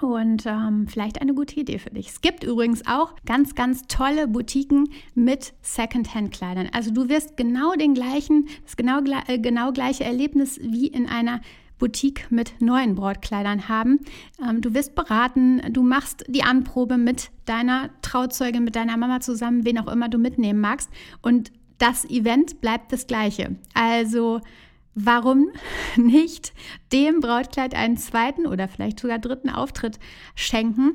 Und 0.00 0.46
ähm, 0.46 0.86
vielleicht 0.86 1.20
eine 1.20 1.34
gute 1.34 1.58
Idee 1.58 1.78
für 1.78 1.90
dich. 1.90 2.08
Es 2.08 2.20
gibt 2.20 2.44
übrigens 2.44 2.86
auch 2.86 3.16
ganz, 3.26 3.56
ganz 3.56 3.82
tolle 3.88 4.28
Boutiquen 4.28 4.88
mit 5.16 5.52
Secondhand-Kleidern. 5.62 6.68
Also 6.72 6.92
du 6.92 7.08
wirst 7.08 7.36
genau 7.36 7.74
den 7.74 7.92
gleichen, 7.92 8.46
das 8.64 8.76
genau, 8.76 9.00
äh, 9.26 9.40
genau 9.40 9.72
gleiche 9.72 10.04
Erlebnis 10.04 10.60
wie 10.62 10.86
in 10.86 11.08
einer 11.08 11.40
Boutique 11.80 12.30
mit 12.30 12.60
neuen 12.60 12.94
Brautkleidern 12.94 13.68
haben. 13.68 13.98
Ähm, 14.40 14.60
du 14.60 14.72
wirst 14.74 14.94
beraten, 14.94 15.60
du 15.72 15.82
machst 15.82 16.24
die 16.28 16.44
Anprobe 16.44 16.96
mit 16.96 17.30
deiner 17.46 17.90
Trauzeugin, 18.02 18.62
mit 18.62 18.76
deiner 18.76 18.96
Mama 18.96 19.18
zusammen, 19.20 19.64
wen 19.64 19.78
auch 19.78 19.88
immer 19.88 20.08
du 20.08 20.18
mitnehmen 20.18 20.60
magst. 20.60 20.90
Und 21.22 21.50
das 21.78 22.04
Event 22.04 22.60
bleibt 22.60 22.92
das 22.92 23.08
gleiche. 23.08 23.56
Also 23.74 24.40
warum 24.94 25.48
nicht 25.96 26.52
dem 26.92 27.18
Brautkleid 27.18 27.74
einen 27.74 27.96
zweiten 27.96 28.46
oder 28.46 28.68
vielleicht 28.68 29.00
sogar 29.00 29.18
dritten 29.18 29.50
Auftritt 29.50 29.98
schenken? 30.36 30.92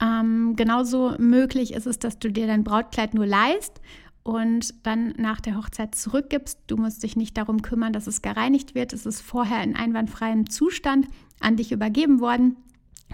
Ähm, 0.00 0.54
genauso 0.54 1.16
möglich 1.18 1.72
ist 1.72 1.86
es, 1.86 1.98
dass 1.98 2.20
du 2.20 2.30
dir 2.30 2.46
dein 2.46 2.62
Brautkleid 2.62 3.14
nur 3.14 3.26
leist 3.26 3.80
und 4.28 4.74
dann 4.84 5.14
nach 5.16 5.40
der 5.40 5.56
Hochzeit 5.56 5.94
zurückgibst. 5.94 6.60
Du 6.66 6.76
musst 6.76 7.02
dich 7.02 7.16
nicht 7.16 7.38
darum 7.38 7.62
kümmern, 7.62 7.94
dass 7.94 8.06
es 8.06 8.20
gereinigt 8.20 8.74
wird. 8.74 8.92
Es 8.92 9.06
ist 9.06 9.22
vorher 9.22 9.62
in 9.62 9.74
einwandfreiem 9.74 10.50
Zustand 10.50 11.08
an 11.40 11.56
dich 11.56 11.72
übergeben 11.72 12.20
worden. 12.20 12.56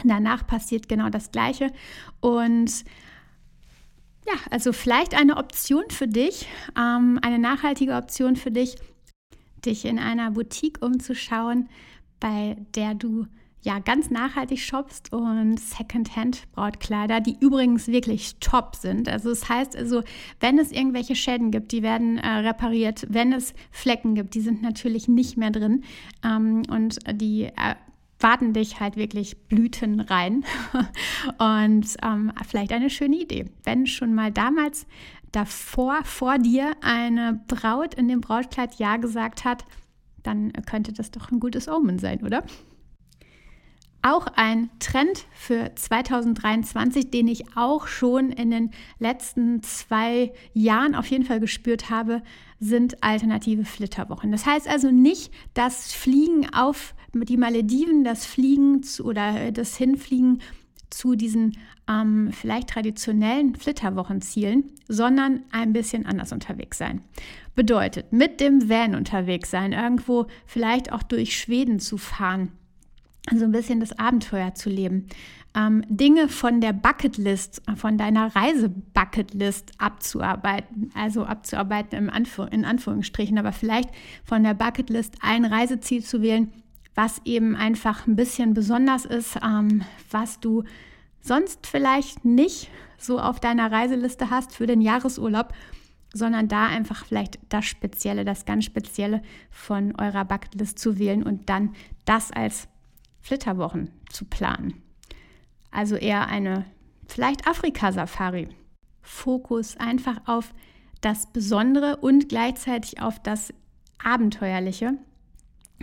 Danach 0.02 0.44
passiert 0.44 0.88
genau 0.88 1.10
das 1.10 1.30
Gleiche. 1.30 1.70
Und 2.18 2.84
ja, 4.26 4.34
also 4.50 4.72
vielleicht 4.72 5.14
eine 5.14 5.36
Option 5.36 5.84
für 5.88 6.08
dich, 6.08 6.48
ähm, 6.76 7.20
eine 7.22 7.38
nachhaltige 7.38 7.94
Option 7.94 8.34
für 8.34 8.50
dich, 8.50 8.74
dich 9.64 9.84
in 9.84 10.00
einer 10.00 10.32
Boutique 10.32 10.82
umzuschauen, 10.82 11.68
bei 12.18 12.56
der 12.74 12.96
du 12.96 13.26
ja 13.64 13.78
ganz 13.78 14.10
nachhaltig 14.10 14.60
shoppst 14.60 15.12
und 15.12 15.58
Secondhand-Brautkleider, 15.58 17.20
die 17.20 17.36
übrigens 17.40 17.88
wirklich 17.88 18.36
top 18.38 18.76
sind. 18.76 19.08
Also 19.08 19.30
das 19.30 19.48
heißt 19.48 19.74
also, 19.76 20.02
wenn 20.40 20.58
es 20.58 20.70
irgendwelche 20.70 21.16
Schäden 21.16 21.50
gibt, 21.50 21.72
die 21.72 21.82
werden 21.82 22.18
äh, 22.18 22.28
repariert. 22.28 23.06
Wenn 23.08 23.32
es 23.32 23.54
Flecken 23.70 24.14
gibt, 24.14 24.34
die 24.34 24.40
sind 24.40 24.62
natürlich 24.62 25.08
nicht 25.08 25.36
mehr 25.36 25.50
drin 25.50 25.82
ähm, 26.22 26.62
und 26.70 26.98
die 27.14 27.44
äh, 27.44 27.74
warten 28.20 28.52
dich 28.52 28.80
halt 28.80 28.96
wirklich 28.96 29.36
Blüten 29.48 30.00
rein. 30.00 30.44
und 31.38 31.86
ähm, 32.02 32.32
vielleicht 32.46 32.72
eine 32.72 32.90
schöne 32.90 33.16
Idee. 33.16 33.46
Wenn 33.64 33.86
schon 33.86 34.14
mal 34.14 34.30
damals 34.30 34.86
davor, 35.32 36.04
vor 36.04 36.38
dir, 36.38 36.72
eine 36.82 37.40
Braut 37.48 37.94
in 37.94 38.08
dem 38.08 38.20
Brautkleid 38.20 38.74
Ja 38.76 38.98
gesagt 38.98 39.44
hat, 39.44 39.64
dann 40.22 40.52
könnte 40.66 40.92
das 40.92 41.10
doch 41.10 41.30
ein 41.30 41.40
gutes 41.40 41.68
Omen 41.68 41.98
sein, 41.98 42.22
oder? 42.22 42.44
Auch 44.06 44.26
ein 44.36 44.68
Trend 44.80 45.24
für 45.32 45.74
2023, 45.74 47.10
den 47.10 47.26
ich 47.26 47.56
auch 47.56 47.86
schon 47.86 48.28
in 48.28 48.50
den 48.50 48.70
letzten 48.98 49.62
zwei 49.62 50.34
Jahren 50.52 50.94
auf 50.94 51.06
jeden 51.06 51.24
Fall 51.24 51.40
gespürt 51.40 51.88
habe, 51.88 52.20
sind 52.60 53.02
alternative 53.02 53.64
Flitterwochen. 53.64 54.30
Das 54.30 54.44
heißt 54.44 54.68
also 54.68 54.90
nicht 54.90 55.32
das 55.54 55.94
Fliegen 55.94 56.52
auf 56.52 56.94
die 57.14 57.38
Malediven, 57.38 58.04
das 58.04 58.26
Fliegen 58.26 58.82
zu, 58.82 59.06
oder 59.06 59.50
das 59.52 59.78
Hinfliegen 59.78 60.42
zu 60.90 61.14
diesen 61.14 61.56
ähm, 61.88 62.30
vielleicht 62.30 62.68
traditionellen 62.68 63.54
Flitterwochenzielen, 63.54 64.70
sondern 64.86 65.44
ein 65.50 65.72
bisschen 65.72 66.04
anders 66.04 66.30
unterwegs 66.30 66.76
sein. 66.76 67.00
Bedeutet, 67.54 68.12
mit 68.12 68.40
dem 68.40 68.68
Van 68.68 68.96
unterwegs 68.96 69.50
sein, 69.50 69.72
irgendwo 69.72 70.26
vielleicht 70.44 70.92
auch 70.92 71.02
durch 71.02 71.38
Schweden 71.38 71.80
zu 71.80 71.96
fahren 71.96 72.52
so 73.32 73.44
ein 73.44 73.52
bisschen 73.52 73.80
das 73.80 73.98
Abenteuer 73.98 74.54
zu 74.54 74.68
leben. 74.68 75.06
Ähm, 75.56 75.84
Dinge 75.88 76.28
von 76.28 76.60
der 76.60 76.72
Bucketlist, 76.72 77.62
von 77.76 77.96
deiner 77.96 78.34
Reise-Bucketlist 78.34 79.72
abzuarbeiten, 79.78 80.90
also 80.94 81.24
abzuarbeiten 81.24 81.96
im 81.96 82.10
Anführ 82.10 82.52
in 82.52 82.64
Anführungsstrichen, 82.64 83.38
aber 83.38 83.52
vielleicht 83.52 83.90
von 84.24 84.42
der 84.42 84.54
Bucketlist 84.54 85.16
ein 85.22 85.44
Reiseziel 85.44 86.02
zu 86.02 86.22
wählen, 86.22 86.52
was 86.94 87.20
eben 87.24 87.56
einfach 87.56 88.06
ein 88.06 88.16
bisschen 88.16 88.52
besonders 88.52 89.04
ist, 89.04 89.38
ähm, 89.44 89.82
was 90.10 90.40
du 90.40 90.64
sonst 91.20 91.66
vielleicht 91.66 92.24
nicht 92.24 92.68
so 92.98 93.18
auf 93.18 93.40
deiner 93.40 93.70
Reiseliste 93.70 94.30
hast 94.30 94.54
für 94.54 94.66
den 94.66 94.80
Jahresurlaub, 94.80 95.52
sondern 96.12 96.48
da 96.48 96.66
einfach 96.66 97.04
vielleicht 97.04 97.38
das 97.48 97.64
Spezielle, 97.64 98.24
das 98.24 98.44
ganz 98.44 98.64
Spezielle 98.64 99.22
von 99.50 99.94
eurer 99.96 100.24
Bucketlist 100.24 100.78
zu 100.78 100.98
wählen 100.98 101.22
und 101.22 101.48
dann 101.48 101.74
das 102.04 102.30
als 102.30 102.68
Flitterwochen 103.24 103.90
zu 104.10 104.26
planen. 104.26 104.82
Also 105.70 105.96
eher 105.96 106.28
eine 106.28 106.66
vielleicht 107.08 107.48
Afrika-Safari. 107.48 108.48
Fokus 109.00 109.78
einfach 109.78 110.20
auf 110.26 110.54
das 111.00 111.32
Besondere 111.32 111.96
und 111.96 112.28
gleichzeitig 112.28 113.00
auf 113.00 113.18
das 113.22 113.52
Abenteuerliche. 114.02 114.98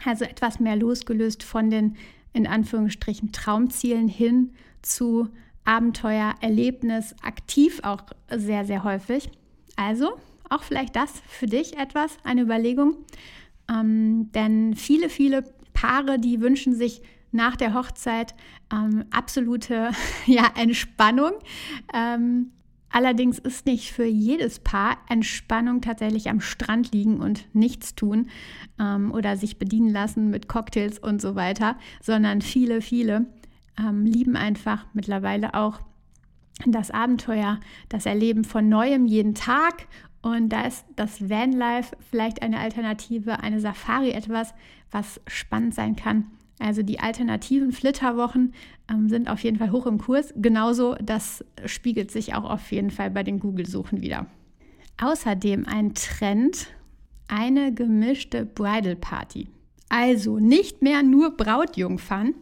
Also 0.05 0.25
etwas 0.25 0.59
mehr 0.59 0.75
losgelöst 0.75 1.43
von 1.43 1.71
den 1.71 1.97
in 2.31 2.45
Anführungsstrichen 2.45 3.31
Traumzielen 3.31 4.07
hin 4.07 4.53
zu 4.83 5.27
Abenteuer, 5.65 6.35
Erlebnis, 6.41 7.15
aktiv 7.23 7.81
auch 7.83 8.03
sehr, 8.29 8.65
sehr 8.65 8.83
häufig. 8.83 9.31
Also 9.75 10.11
auch 10.49 10.61
vielleicht 10.61 10.95
das 10.95 11.11
für 11.27 11.47
dich 11.47 11.77
etwas, 11.77 12.17
eine 12.23 12.41
Überlegung. 12.41 12.97
Ähm, 13.69 14.31
denn 14.31 14.75
viele, 14.75 15.09
viele 15.09 15.43
Paare, 15.73 16.19
die 16.19 16.39
wünschen 16.39 16.75
sich 16.75 17.01
nach 17.31 17.55
der 17.55 17.73
Hochzeit 17.73 18.35
ähm, 18.71 19.05
absolute 19.11 19.91
ja, 20.25 20.49
Entspannung. 20.55 21.31
Ähm, 21.93 22.51
allerdings 22.89 23.39
ist 23.39 23.65
nicht 23.65 23.91
für 23.91 24.05
jedes 24.05 24.59
Paar 24.59 24.97
Entspannung 25.09 25.81
tatsächlich 25.81 26.29
am 26.29 26.41
Strand 26.41 26.93
liegen 26.93 27.19
und 27.19 27.47
nichts 27.53 27.95
tun 27.95 28.29
ähm, 28.79 29.11
oder 29.11 29.37
sich 29.37 29.57
bedienen 29.57 29.89
lassen 29.89 30.29
mit 30.29 30.47
Cocktails 30.47 30.99
und 30.99 31.21
so 31.21 31.35
weiter, 31.35 31.77
sondern 32.01 32.41
viele, 32.41 32.81
viele 32.81 33.25
ähm, 33.79 34.05
lieben 34.05 34.35
einfach 34.35 34.85
mittlerweile 34.93 35.53
auch 35.53 35.79
das 36.65 36.91
Abenteuer, 36.91 37.59
das 37.89 38.05
Erleben 38.05 38.43
von 38.43 38.69
Neuem 38.69 39.05
jeden 39.05 39.33
Tag. 39.33 39.87
Und 40.21 40.49
da 40.49 40.65
ist 40.65 40.85
das 40.95 41.29
Vanlife 41.29 41.95
vielleicht 42.09 42.43
eine 42.43 42.59
Alternative, 42.59 43.39
eine 43.39 43.59
Safari 43.59 44.11
etwas, 44.11 44.53
was 44.91 45.19
spannend 45.27 45.73
sein 45.73 45.95
kann. 45.95 46.25
Also 46.61 46.83
die 46.83 46.99
alternativen 46.99 47.71
Flitterwochen 47.71 48.53
ähm, 48.89 49.09
sind 49.09 49.29
auf 49.29 49.43
jeden 49.43 49.57
Fall 49.57 49.71
hoch 49.71 49.87
im 49.87 49.97
Kurs. 49.97 50.33
Genauso, 50.35 50.95
das 51.01 51.43
spiegelt 51.65 52.11
sich 52.11 52.35
auch 52.35 52.43
auf 52.43 52.71
jeden 52.71 52.91
Fall 52.91 53.09
bei 53.09 53.23
den 53.23 53.39
Google-Suchen 53.39 54.01
wieder. 54.01 54.27
Außerdem 55.01 55.65
ein 55.65 55.95
Trend, 55.95 56.67
eine 57.27 57.73
gemischte 57.73 58.45
Bridal 58.45 58.95
Party. 58.95 59.47
Also 59.89 60.37
nicht 60.37 60.81
mehr 60.81 61.01
nur 61.01 61.35
Brautjungfern, 61.35 62.35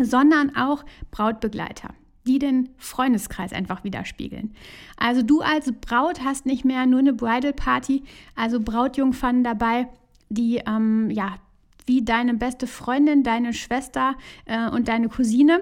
sondern 0.00 0.56
auch 0.56 0.84
Brautbegleiter 1.10 1.90
die 2.26 2.38
den 2.38 2.70
Freundeskreis 2.78 3.52
einfach 3.52 3.84
widerspiegeln. 3.84 4.54
Also 4.96 5.22
du 5.22 5.42
als 5.42 5.72
Braut 5.72 6.24
hast 6.24 6.46
nicht 6.46 6.64
mehr 6.64 6.86
nur 6.86 7.00
eine 7.00 7.12
Bridal 7.12 7.52
Party, 7.52 8.02
also 8.34 8.60
Brautjungfern 8.60 9.44
dabei, 9.44 9.88
die 10.30 10.62
ähm, 10.66 11.10
ja 11.10 11.36
wie 11.86 12.02
deine 12.02 12.34
beste 12.34 12.66
Freundin, 12.66 13.22
deine 13.22 13.52
Schwester 13.52 14.16
äh, 14.46 14.68
und 14.68 14.88
deine 14.88 15.08
Cousine, 15.08 15.60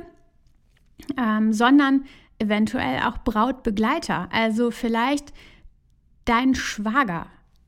ähm, 1.17 1.53
sondern 1.53 2.05
eventuell 2.39 3.03
auch 3.03 3.19
Brautbegleiter. 3.19 4.29
Also 4.33 4.71
vielleicht 4.71 5.33
dein 6.25 6.55
Schwager, 6.55 7.27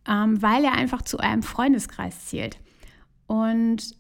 ähm, 0.09 0.41
weil 0.41 0.65
er 0.65 0.73
einfach 0.73 1.03
zu 1.03 1.19
einem 1.19 1.43
Freundeskreis 1.43 2.27
zählt. 2.27 2.59
Und 3.27 3.97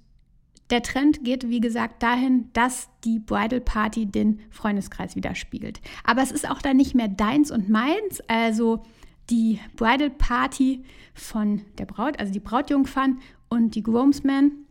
der 0.70 0.82
Trend 0.82 1.24
geht, 1.24 1.48
wie 1.48 1.60
gesagt, 1.60 2.02
dahin, 2.02 2.50
dass 2.52 2.88
die 3.04 3.18
Bridal 3.18 3.60
Party 3.60 4.06
den 4.06 4.40
Freundeskreis 4.50 5.14
widerspiegelt. 5.14 5.80
Aber 6.04 6.22
es 6.22 6.32
ist 6.32 6.48
auch 6.48 6.62
dann 6.62 6.76
nicht 6.76 6.94
mehr 6.94 7.08
deins 7.08 7.50
und 7.50 7.68
meins. 7.68 8.20
Also 8.28 8.82
die 9.30 9.60
Bridal 9.76 10.10
Party 10.10 10.84
von 11.14 11.62
der 11.78 11.86
Braut, 11.86 12.18
also 12.18 12.32
die 12.32 12.40
Brautjungfern 12.40 13.20
und 13.48 13.74
die 13.74 13.82
Groomsmen, 13.82 14.66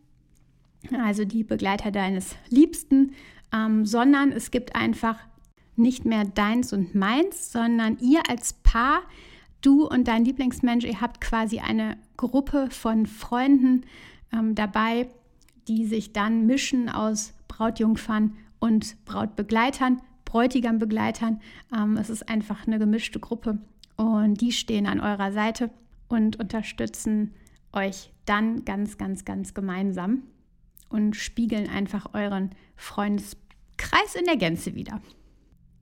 also 0.91 1.25
die 1.25 1.43
Begleiter 1.43 1.91
deines 1.91 2.35
Liebsten, 2.49 3.13
ähm, 3.53 3.85
sondern 3.85 4.31
es 4.31 4.51
gibt 4.51 4.75
einfach 4.75 5.17
nicht 5.75 6.05
mehr 6.05 6.25
deins 6.25 6.73
und 6.73 6.93
meins, 6.95 7.51
sondern 7.51 7.97
ihr 7.99 8.21
als 8.29 8.53
Paar, 8.53 9.01
du 9.61 9.87
und 9.87 10.07
dein 10.07 10.25
Lieblingsmensch, 10.25 10.85
ihr 10.85 11.01
habt 11.01 11.21
quasi 11.21 11.59
eine 11.59 11.97
Gruppe 12.17 12.69
von 12.69 13.05
Freunden 13.05 13.85
ähm, 14.31 14.55
dabei, 14.55 15.09
die 15.67 15.85
sich 15.85 16.13
dann 16.13 16.45
mischen 16.45 16.89
aus 16.89 17.33
Brautjungfern 17.47 18.35
und 18.59 19.03
Brautbegleitern, 19.05 20.01
Bräutigammbegleitern. 20.25 21.41
Ähm, 21.75 21.97
es 21.97 22.09
ist 22.09 22.27
einfach 22.29 22.67
eine 22.67 22.79
gemischte 22.79 23.19
Gruppe 23.19 23.59
und 23.95 24.41
die 24.41 24.51
stehen 24.51 24.87
an 24.87 24.99
eurer 24.99 25.31
Seite 25.31 25.69
und 26.07 26.39
unterstützen 26.39 27.33
euch 27.73 28.11
dann 28.25 28.65
ganz, 28.65 28.97
ganz, 28.97 29.25
ganz 29.25 29.53
gemeinsam 29.53 30.23
und 30.89 31.15
spiegeln 31.15 31.69
einfach 31.69 32.13
euren 32.13 32.51
Freundeskreis 32.75 34.15
in 34.17 34.25
der 34.25 34.37
Gänze 34.37 34.75
wieder. 34.75 35.01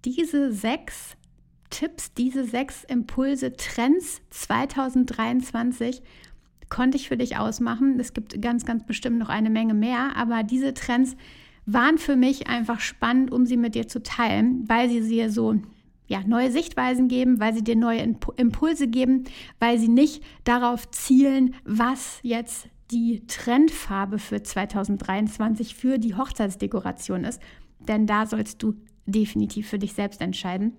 Diese 0.05 0.51
sechs 0.51 1.15
Tipps, 1.69 2.13
diese 2.13 2.43
sechs 2.43 2.83
Impulse, 2.83 3.53
Trends 3.53 4.21
2023 4.31 6.01
konnte 6.69 6.97
ich 6.97 7.07
für 7.07 7.17
dich 7.17 7.37
ausmachen. 7.37 7.99
Es 7.99 8.13
gibt 8.13 8.41
ganz, 8.41 8.65
ganz 8.65 8.85
bestimmt 8.85 9.19
noch 9.19 9.29
eine 9.29 9.49
Menge 9.49 9.73
mehr, 9.73 10.15
aber 10.15 10.43
diese 10.43 10.73
Trends 10.73 11.15
waren 11.65 11.97
für 11.97 12.15
mich 12.15 12.47
einfach 12.47 12.79
spannend, 12.79 13.31
um 13.31 13.45
sie 13.45 13.57
mit 13.57 13.75
dir 13.75 13.87
zu 13.87 14.01
teilen, 14.01 14.67
weil 14.67 14.89
sie 14.89 15.01
dir 15.01 15.29
so 15.29 15.61
ja, 16.11 16.21
neue 16.27 16.51
Sichtweisen 16.51 17.07
geben, 17.07 17.39
weil 17.39 17.53
sie 17.53 17.63
dir 17.63 17.77
neue 17.77 18.15
Impulse 18.35 18.89
geben, 18.89 19.23
weil 19.59 19.79
sie 19.79 19.87
nicht 19.87 20.21
darauf 20.43 20.91
zielen, 20.91 21.55
was 21.63 22.19
jetzt 22.21 22.67
die 22.91 23.25
Trendfarbe 23.27 24.19
für 24.19 24.43
2023 24.43 25.73
für 25.73 25.99
die 25.99 26.15
Hochzeitsdekoration 26.15 27.23
ist. 27.23 27.41
Denn 27.79 28.07
da 28.07 28.25
sollst 28.25 28.61
du 28.61 28.73
definitiv 29.05 29.69
für 29.69 29.79
dich 29.79 29.93
selbst 29.93 30.19
entscheiden 30.21 30.73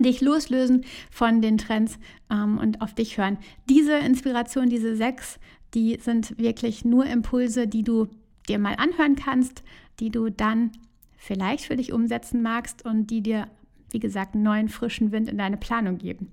dich 0.00 0.22
loslösen 0.22 0.86
von 1.10 1.42
den 1.42 1.58
Trends 1.58 1.98
ähm, 2.30 2.56
und 2.56 2.80
auf 2.80 2.94
dich 2.94 3.18
hören. 3.18 3.36
Diese 3.68 3.98
Inspiration, 3.98 4.70
diese 4.70 4.96
sechs, 4.96 5.38
die 5.74 5.98
sind 6.00 6.38
wirklich 6.38 6.86
nur 6.86 7.04
Impulse, 7.04 7.68
die 7.68 7.82
du 7.82 8.08
dir 8.48 8.58
mal 8.58 8.76
anhören 8.76 9.16
kannst, 9.16 9.62
die 10.00 10.08
du 10.08 10.30
dann 10.30 10.72
vielleicht 11.18 11.66
für 11.66 11.76
dich 11.76 11.92
umsetzen 11.92 12.40
magst 12.40 12.86
und 12.86 13.08
die 13.08 13.22
dir, 13.22 13.48
wie 13.92 14.00
gesagt, 14.00 14.34
neuen 14.34 14.68
frischen 14.68 15.12
Wind 15.12 15.28
in 15.28 15.38
deine 15.38 15.56
Planung 15.56 15.98
geben. 15.98 16.30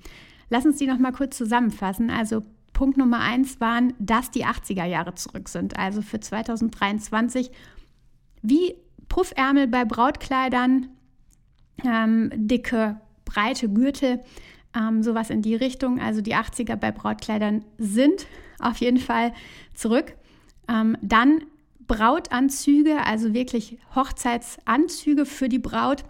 Lass 0.50 0.66
uns 0.66 0.78
die 0.78 0.88
noch 0.88 0.98
mal 0.98 1.12
kurz 1.12 1.38
zusammenfassen. 1.38 2.10
Also 2.10 2.44
Punkt 2.74 2.98
Nummer 2.98 3.20
eins 3.20 3.60
waren, 3.60 3.94
dass 4.00 4.32
die 4.32 4.46
80er 4.46 4.86
Jahre 4.86 5.14
zurück 5.16 5.50
sind. 5.50 5.78
Also 5.78 6.02
für 6.02 6.20
2023 6.20 7.52
wie 8.42 8.76
Puffärmel 9.10 9.68
bei 9.68 9.86
Brautkleidern, 9.86 10.88
ähm, 11.84 12.32
dicke 12.34 13.00
breite 13.26 13.70
Gürtel, 13.70 14.22
ähm, 14.76 15.04
sowas 15.04 15.30
in 15.30 15.42
die 15.42 15.56
Richtung. 15.56 16.00
Also 16.00 16.22
die 16.22 16.36
80er 16.36 16.76
bei 16.76 16.92
Brautkleidern 16.92 17.66
sind 17.78 18.28
auf 18.60 18.78
jeden 18.78 19.00
Fall 19.00 19.34
zurück. 19.74 20.16
Ähm, 20.68 20.98
dann 21.02 21.44
Brautanzüge, 21.88 23.04
also 23.06 23.34
wirklich 23.34 23.80
Hochzeitsanzüge 23.96 25.26
für 25.26 25.50
die 25.50 25.60
Braut. 25.60 26.04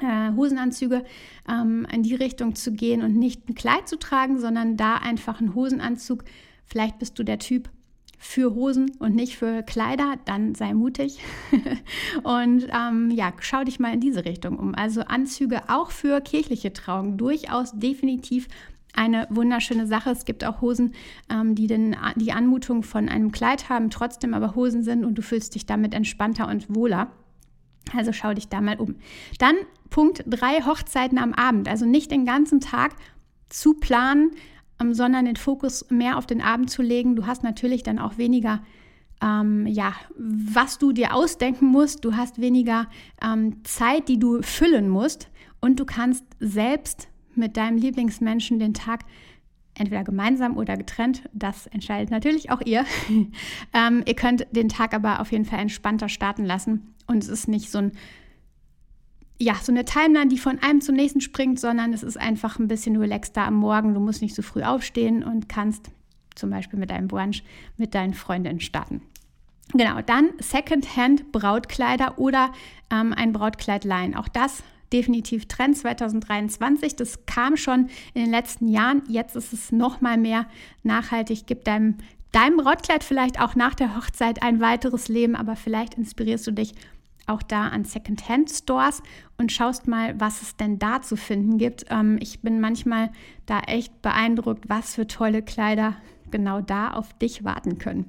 Äh, 0.00 0.34
Hosenanzüge 0.36 1.04
ähm, 1.48 1.86
in 1.92 2.02
die 2.02 2.14
Richtung 2.14 2.54
zu 2.54 2.72
gehen 2.72 3.02
und 3.02 3.16
nicht 3.16 3.48
ein 3.48 3.54
Kleid 3.54 3.88
zu 3.88 3.98
tragen, 3.98 4.38
sondern 4.38 4.76
da 4.76 4.96
einfach 4.96 5.40
einen 5.40 5.54
Hosenanzug. 5.54 6.24
Vielleicht 6.64 6.98
bist 6.98 7.18
du 7.18 7.24
der 7.24 7.38
Typ, 7.38 7.70
für 8.18 8.54
Hosen 8.54 8.90
und 8.98 9.14
nicht 9.14 9.36
für 9.36 9.62
Kleider, 9.62 10.16
dann 10.24 10.54
sei 10.54 10.74
mutig. 10.74 11.20
und 12.24 12.66
ähm, 12.68 13.10
ja, 13.12 13.32
schau 13.38 13.62
dich 13.62 13.78
mal 13.78 13.94
in 13.94 14.00
diese 14.00 14.24
Richtung 14.24 14.58
um. 14.58 14.74
Also 14.74 15.02
Anzüge 15.02 15.62
auch 15.68 15.92
für 15.92 16.20
kirchliche 16.20 16.72
Trauungen 16.72 17.16
durchaus 17.16 17.72
definitiv 17.72 18.48
eine 18.92 19.28
wunderschöne 19.30 19.86
Sache. 19.86 20.10
Es 20.10 20.24
gibt 20.24 20.44
auch 20.44 20.60
Hosen, 20.60 20.92
ähm, 21.30 21.54
die 21.54 21.68
den, 21.68 21.96
die 22.16 22.32
Anmutung 22.32 22.82
von 22.82 23.08
einem 23.08 23.30
Kleid 23.30 23.68
haben, 23.68 23.90
trotzdem 23.90 24.34
aber 24.34 24.56
Hosen 24.56 24.82
sind 24.82 25.04
und 25.04 25.16
du 25.16 25.22
fühlst 25.22 25.54
dich 25.54 25.66
damit 25.66 25.94
entspannter 25.94 26.48
und 26.48 26.74
wohler. 26.74 27.12
Also 27.96 28.12
schau 28.12 28.34
dich 28.34 28.48
da 28.48 28.60
mal 28.60 28.78
um. 28.78 28.96
Dann 29.38 29.54
Punkt 29.90 30.24
3, 30.26 30.62
Hochzeiten 30.62 31.18
am 31.18 31.32
Abend. 31.32 31.68
Also 31.68 31.86
nicht 31.86 32.10
den 32.10 32.24
ganzen 32.24 32.60
Tag 32.60 32.94
zu 33.48 33.74
planen, 33.74 34.32
ähm, 34.80 34.94
sondern 34.94 35.24
den 35.24 35.36
Fokus 35.36 35.86
mehr 35.90 36.18
auf 36.18 36.26
den 36.26 36.40
Abend 36.40 36.70
zu 36.70 36.82
legen. 36.82 37.16
Du 37.16 37.26
hast 37.26 37.42
natürlich 37.42 37.82
dann 37.82 37.98
auch 37.98 38.18
weniger, 38.18 38.62
ähm, 39.22 39.66
ja, 39.66 39.94
was 40.16 40.78
du 40.78 40.92
dir 40.92 41.14
ausdenken 41.14 41.66
musst. 41.66 42.04
Du 42.04 42.16
hast 42.16 42.40
weniger 42.40 42.86
ähm, 43.22 43.64
Zeit, 43.64 44.08
die 44.08 44.18
du 44.18 44.42
füllen 44.42 44.88
musst. 44.88 45.28
Und 45.60 45.80
du 45.80 45.84
kannst 45.84 46.24
selbst 46.38 47.08
mit 47.34 47.56
deinem 47.56 47.78
Lieblingsmenschen 47.78 48.58
den 48.58 48.74
Tag 48.74 49.00
entweder 49.78 50.04
gemeinsam 50.04 50.56
oder 50.56 50.76
getrennt, 50.76 51.22
das 51.32 51.66
entscheidet 51.68 52.10
natürlich 52.10 52.50
auch 52.50 52.60
ihr. 52.60 52.84
ähm, 53.72 54.02
ihr 54.06 54.14
könnt 54.14 54.46
den 54.52 54.68
Tag 54.68 54.94
aber 54.94 55.20
auf 55.20 55.32
jeden 55.32 55.44
Fall 55.44 55.60
entspannter 55.60 56.08
starten 56.08 56.44
lassen 56.44 56.94
und 57.06 57.22
es 57.22 57.28
ist 57.28 57.48
nicht 57.48 57.70
so 57.70 57.78
ein 57.78 57.92
ja, 59.40 59.54
so 59.62 59.70
eine 59.70 59.84
Timeline, 59.84 60.28
die 60.28 60.38
von 60.38 60.58
einem 60.60 60.80
zum 60.80 60.96
nächsten 60.96 61.20
springt, 61.20 61.60
sondern 61.60 61.92
es 61.92 62.02
ist 62.02 62.18
einfach 62.18 62.58
ein 62.58 62.68
bisschen 62.68 62.96
relaxter 62.96 63.42
am 63.42 63.54
Morgen. 63.54 63.94
Du 63.94 64.00
musst 64.00 64.20
nicht 64.20 64.34
so 64.34 64.42
früh 64.42 64.62
aufstehen 64.62 65.22
und 65.22 65.48
kannst 65.48 65.90
zum 66.34 66.50
Beispiel 66.50 66.78
mit 66.78 66.90
deinem 66.90 67.08
Brunch 67.08 67.42
mit 67.76 67.94
deinen 67.94 68.14
Freundinnen 68.14 68.60
starten. 68.60 69.02
Genau, 69.74 70.00
dann 70.00 70.30
Secondhand 70.38 71.30
Brautkleider 71.30 72.18
oder 72.18 72.52
ähm, 72.90 73.12
ein 73.12 73.32
Brautkleidlein. 73.32 74.16
Auch 74.16 74.28
das 74.28 74.62
definitiv 74.92 75.46
Trend 75.46 75.76
2023. 75.76 76.96
Das 76.96 77.26
kam 77.26 77.56
schon 77.56 77.90
in 78.14 78.24
den 78.24 78.30
letzten 78.30 78.68
Jahren. 78.68 79.02
Jetzt 79.08 79.36
ist 79.36 79.52
es 79.52 79.70
noch 79.70 80.00
mal 80.00 80.16
mehr 80.16 80.46
nachhaltig. 80.82 81.44
Gib 81.46 81.64
deinem, 81.64 81.96
deinem 82.32 82.56
Brautkleid 82.56 83.04
vielleicht 83.04 83.40
auch 83.40 83.54
nach 83.54 83.74
der 83.74 83.96
Hochzeit 83.96 84.42
ein 84.42 84.60
weiteres 84.60 85.08
Leben, 85.08 85.36
aber 85.36 85.54
vielleicht 85.54 85.94
inspirierst 85.94 86.46
du 86.46 86.52
dich 86.52 86.74
auch 87.28 87.42
da 87.42 87.68
an 87.68 87.84
Secondhand-Stores 87.84 89.02
und 89.36 89.52
schaust 89.52 89.88
mal, 89.88 90.18
was 90.20 90.42
es 90.42 90.56
denn 90.56 90.78
da 90.78 91.02
zu 91.02 91.16
finden 91.16 91.58
gibt. 91.58 91.86
Ähm, 91.90 92.18
ich 92.20 92.40
bin 92.40 92.60
manchmal 92.60 93.10
da 93.46 93.60
echt 93.60 94.02
beeindruckt, 94.02 94.68
was 94.68 94.94
für 94.94 95.06
tolle 95.06 95.42
Kleider 95.42 95.96
genau 96.30 96.60
da 96.60 96.90
auf 96.90 97.12
dich 97.18 97.44
warten 97.44 97.78
können. 97.78 98.08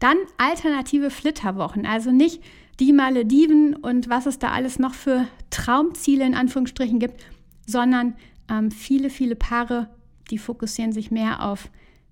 Dann 0.00 0.16
alternative 0.38 1.10
Flitterwochen, 1.10 1.86
also 1.86 2.10
nicht 2.10 2.42
die 2.80 2.92
Malediven 2.92 3.74
und 3.74 4.08
was 4.08 4.26
es 4.26 4.38
da 4.38 4.50
alles 4.50 4.78
noch 4.78 4.94
für 4.94 5.26
Traumziele 5.50 6.24
in 6.24 6.34
Anführungsstrichen 6.34 6.98
gibt, 6.98 7.24
sondern 7.66 8.14
ähm, 8.50 8.70
viele, 8.70 9.10
viele 9.10 9.36
Paare, 9.36 9.88
die 10.30 10.38
fokussieren 10.38 10.92
sich 10.92 11.10
mehr 11.10 11.44
auf 11.44 11.70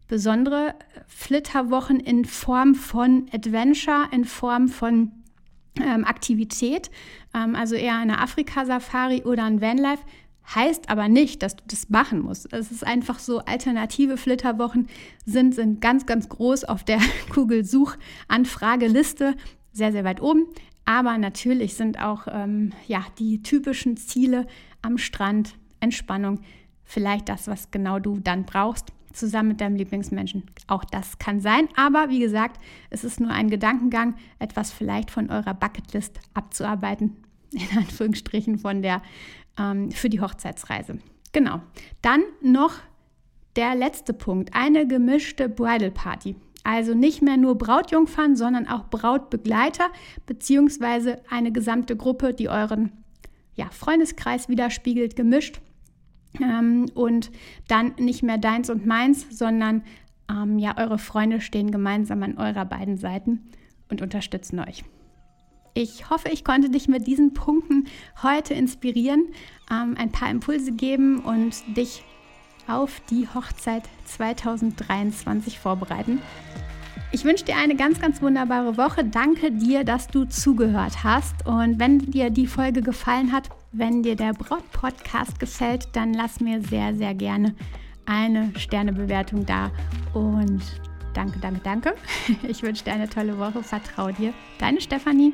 besondere 0.09 0.75
Flitterwochen 1.07 1.99
in 1.99 2.25
Form 2.25 2.75
von 2.75 3.27
Adventure, 3.33 4.09
in 4.13 4.25
Form 4.25 4.69
von 4.69 5.13
ähm, 5.81 6.05
Aktivität, 6.05 6.91
ähm, 7.35 7.55
also 7.55 7.75
eher 7.75 7.97
eine 7.97 8.21
Afrika-Safari 8.21 9.23
oder 9.23 9.45
ein 9.45 9.61
Vanlife, 9.61 10.03
heißt 10.55 10.91
aber 10.91 11.09
nicht, 11.09 11.43
dass 11.43 11.57
du 11.57 11.65
das 11.67 11.89
machen 11.89 12.21
musst. 12.21 12.53
Es 12.53 12.71
ist 12.71 12.87
einfach 12.87 13.19
so, 13.19 13.41
alternative 13.41 14.17
Flitterwochen 14.17 14.89
sind, 15.25 15.55
sind 15.55 15.81
ganz, 15.81 16.07
ganz 16.07 16.29
groß 16.29 16.65
auf 16.65 16.85
der 16.85 16.99
Google-Suchanfrageliste, 17.35 19.35
sehr, 19.73 19.93
sehr 19.93 20.05
weit 20.05 20.21
oben. 20.21 20.47
Aber 20.85 21.17
natürlich 21.17 21.75
sind 21.75 22.03
auch 22.03 22.27
ähm, 22.29 22.73
ja, 22.89 23.05
die 23.19 23.43
typischen 23.43 23.97
Ziele 23.97 24.47
am 24.83 24.99
Strand, 24.99 25.55
Entspannung, 25.81 26.41
vielleicht 26.85 27.29
das, 27.29 27.47
was 27.47 27.71
genau 27.71 28.01
du 28.01 28.19
dann 28.19 28.45
brauchst, 28.45 28.93
zusammen 29.13 29.51
mit 29.51 29.61
deinem 29.61 29.77
Lieblingsmenschen. 29.77 30.45
Auch 30.67 30.85
das 30.85 31.19
kann 31.19 31.41
sein. 31.41 31.69
Aber 31.77 32.09
wie 32.09 32.21
gesagt, 32.21 32.61
es 32.91 33.05
ist 33.05 33.21
nur 33.21 33.31
ein 33.31 33.51
Gedankengang, 33.51 34.15
etwas 34.39 34.73
vielleicht 34.73 35.11
von 35.11 35.31
eurer 35.31 35.55
Bucketlist 35.55 36.21
abzuarbeiten, 36.35 37.17
in 37.53 37.79
Anführungsstrichen 37.79 38.59
von 38.59 38.83
der 38.83 39.03
ähm, 39.59 39.91
für 39.91 40.09
die 40.09 40.21
Hochzeitsreise. 40.21 40.99
Genau. 41.33 41.61
Dann 42.03 42.23
noch 42.43 42.75
der 43.57 43.75
letzte 43.75 44.13
Punkt, 44.15 44.55
eine 44.55 44.87
gemischte 44.87 45.49
Bridal 45.49 45.91
Party. 45.91 46.37
Also 46.65 46.95
nicht 46.95 47.23
mehr 47.23 47.37
nur 47.37 47.59
Brautjungfern, 47.59 48.37
sondern 48.37 48.69
auch 48.69 48.85
Brautbegleiter 48.89 49.91
beziehungsweise 50.27 51.21
eine 51.29 51.53
gesamte 51.53 51.97
Gruppe, 51.97 52.35
die 52.35 52.49
euren 52.49 52.93
ja, 53.55 53.69
Freundeskreis 53.71 54.49
widerspiegelt, 54.49 55.17
gemischt. 55.17 55.61
Ähm, 56.41 56.87
und 56.95 57.31
dann 57.69 57.95
nicht 57.99 58.23
mehr 58.23 58.39
deins 58.39 58.71
und 58.71 58.87
meins, 58.87 59.27
sondern 59.37 59.83
ähm, 60.31 60.59
ja, 60.59 60.77
eure 60.79 60.99
Freunde 60.99 61.41
stehen 61.41 61.71
gemeinsam 61.71 62.23
an 62.23 62.39
eurer 62.39 62.65
beiden 62.65 62.97
Seiten 62.97 63.41
und 63.91 64.03
unterstützen 64.03 64.59
euch. 64.61 64.85
Ich 65.75 66.11
hoffe, 66.11 66.29
ich 66.31 66.45
konnte 66.45 66.69
dich 66.69 66.89
mit 66.89 67.07
diesen 67.07 67.33
Punkten 67.33 67.87
heute 68.23 68.55
inspirieren, 68.55 69.29
ähm, 69.71 69.95
ein 69.99 70.13
paar 70.13 70.31
Impulse 70.31 70.73
geben 70.73 71.21
und 71.21 71.55
dich 71.77 72.05
auf 72.67 73.01
die 73.11 73.27
Hochzeit 73.35 73.83
2023 74.05 75.59
vorbereiten. 75.59 76.21
Ich 77.11 77.25
wünsche 77.25 77.45
dir 77.45 77.57
eine 77.57 77.75
ganz, 77.77 78.01
ganz 78.01 78.23
wunderbare 78.23 78.77
Woche. 78.77 79.05
Danke 79.05 79.51
dir, 79.51 79.85
dass 79.85 80.09
du 80.09 80.25
zugehört 80.25 81.05
hast. 81.05 81.47
Und 81.47 81.79
wenn 81.79 81.99
dir 81.99 82.31
die 82.31 82.47
Folge 82.47 82.81
gefallen 82.81 83.33
hat, 83.33 83.51
wenn 83.73 84.03
dir 84.03 84.17
der 84.17 84.35
Braut-Podcast 84.35 85.41
gefällt, 85.41 85.89
dann 85.93 86.15
lass 86.15 86.41
mir 86.41 86.63
sehr, 86.63 86.95
sehr 86.95 87.15
gerne 87.15 87.55
eine 88.07 88.53
Sternebewertung 88.57 89.47
da. 89.47 89.71
Und 90.13 90.63
danke, 91.15 91.39
danke, 91.41 91.61
danke. 91.63 91.95
Ich 92.49 92.63
wünsche 92.63 92.85
dir 92.85 92.93
eine 92.93 93.09
tolle 93.09 93.39
Woche. 93.39 93.63
Vertrau 93.63 94.11
dir. 94.11 94.33
Deine 94.59 94.81
Stefanie. 94.81 95.33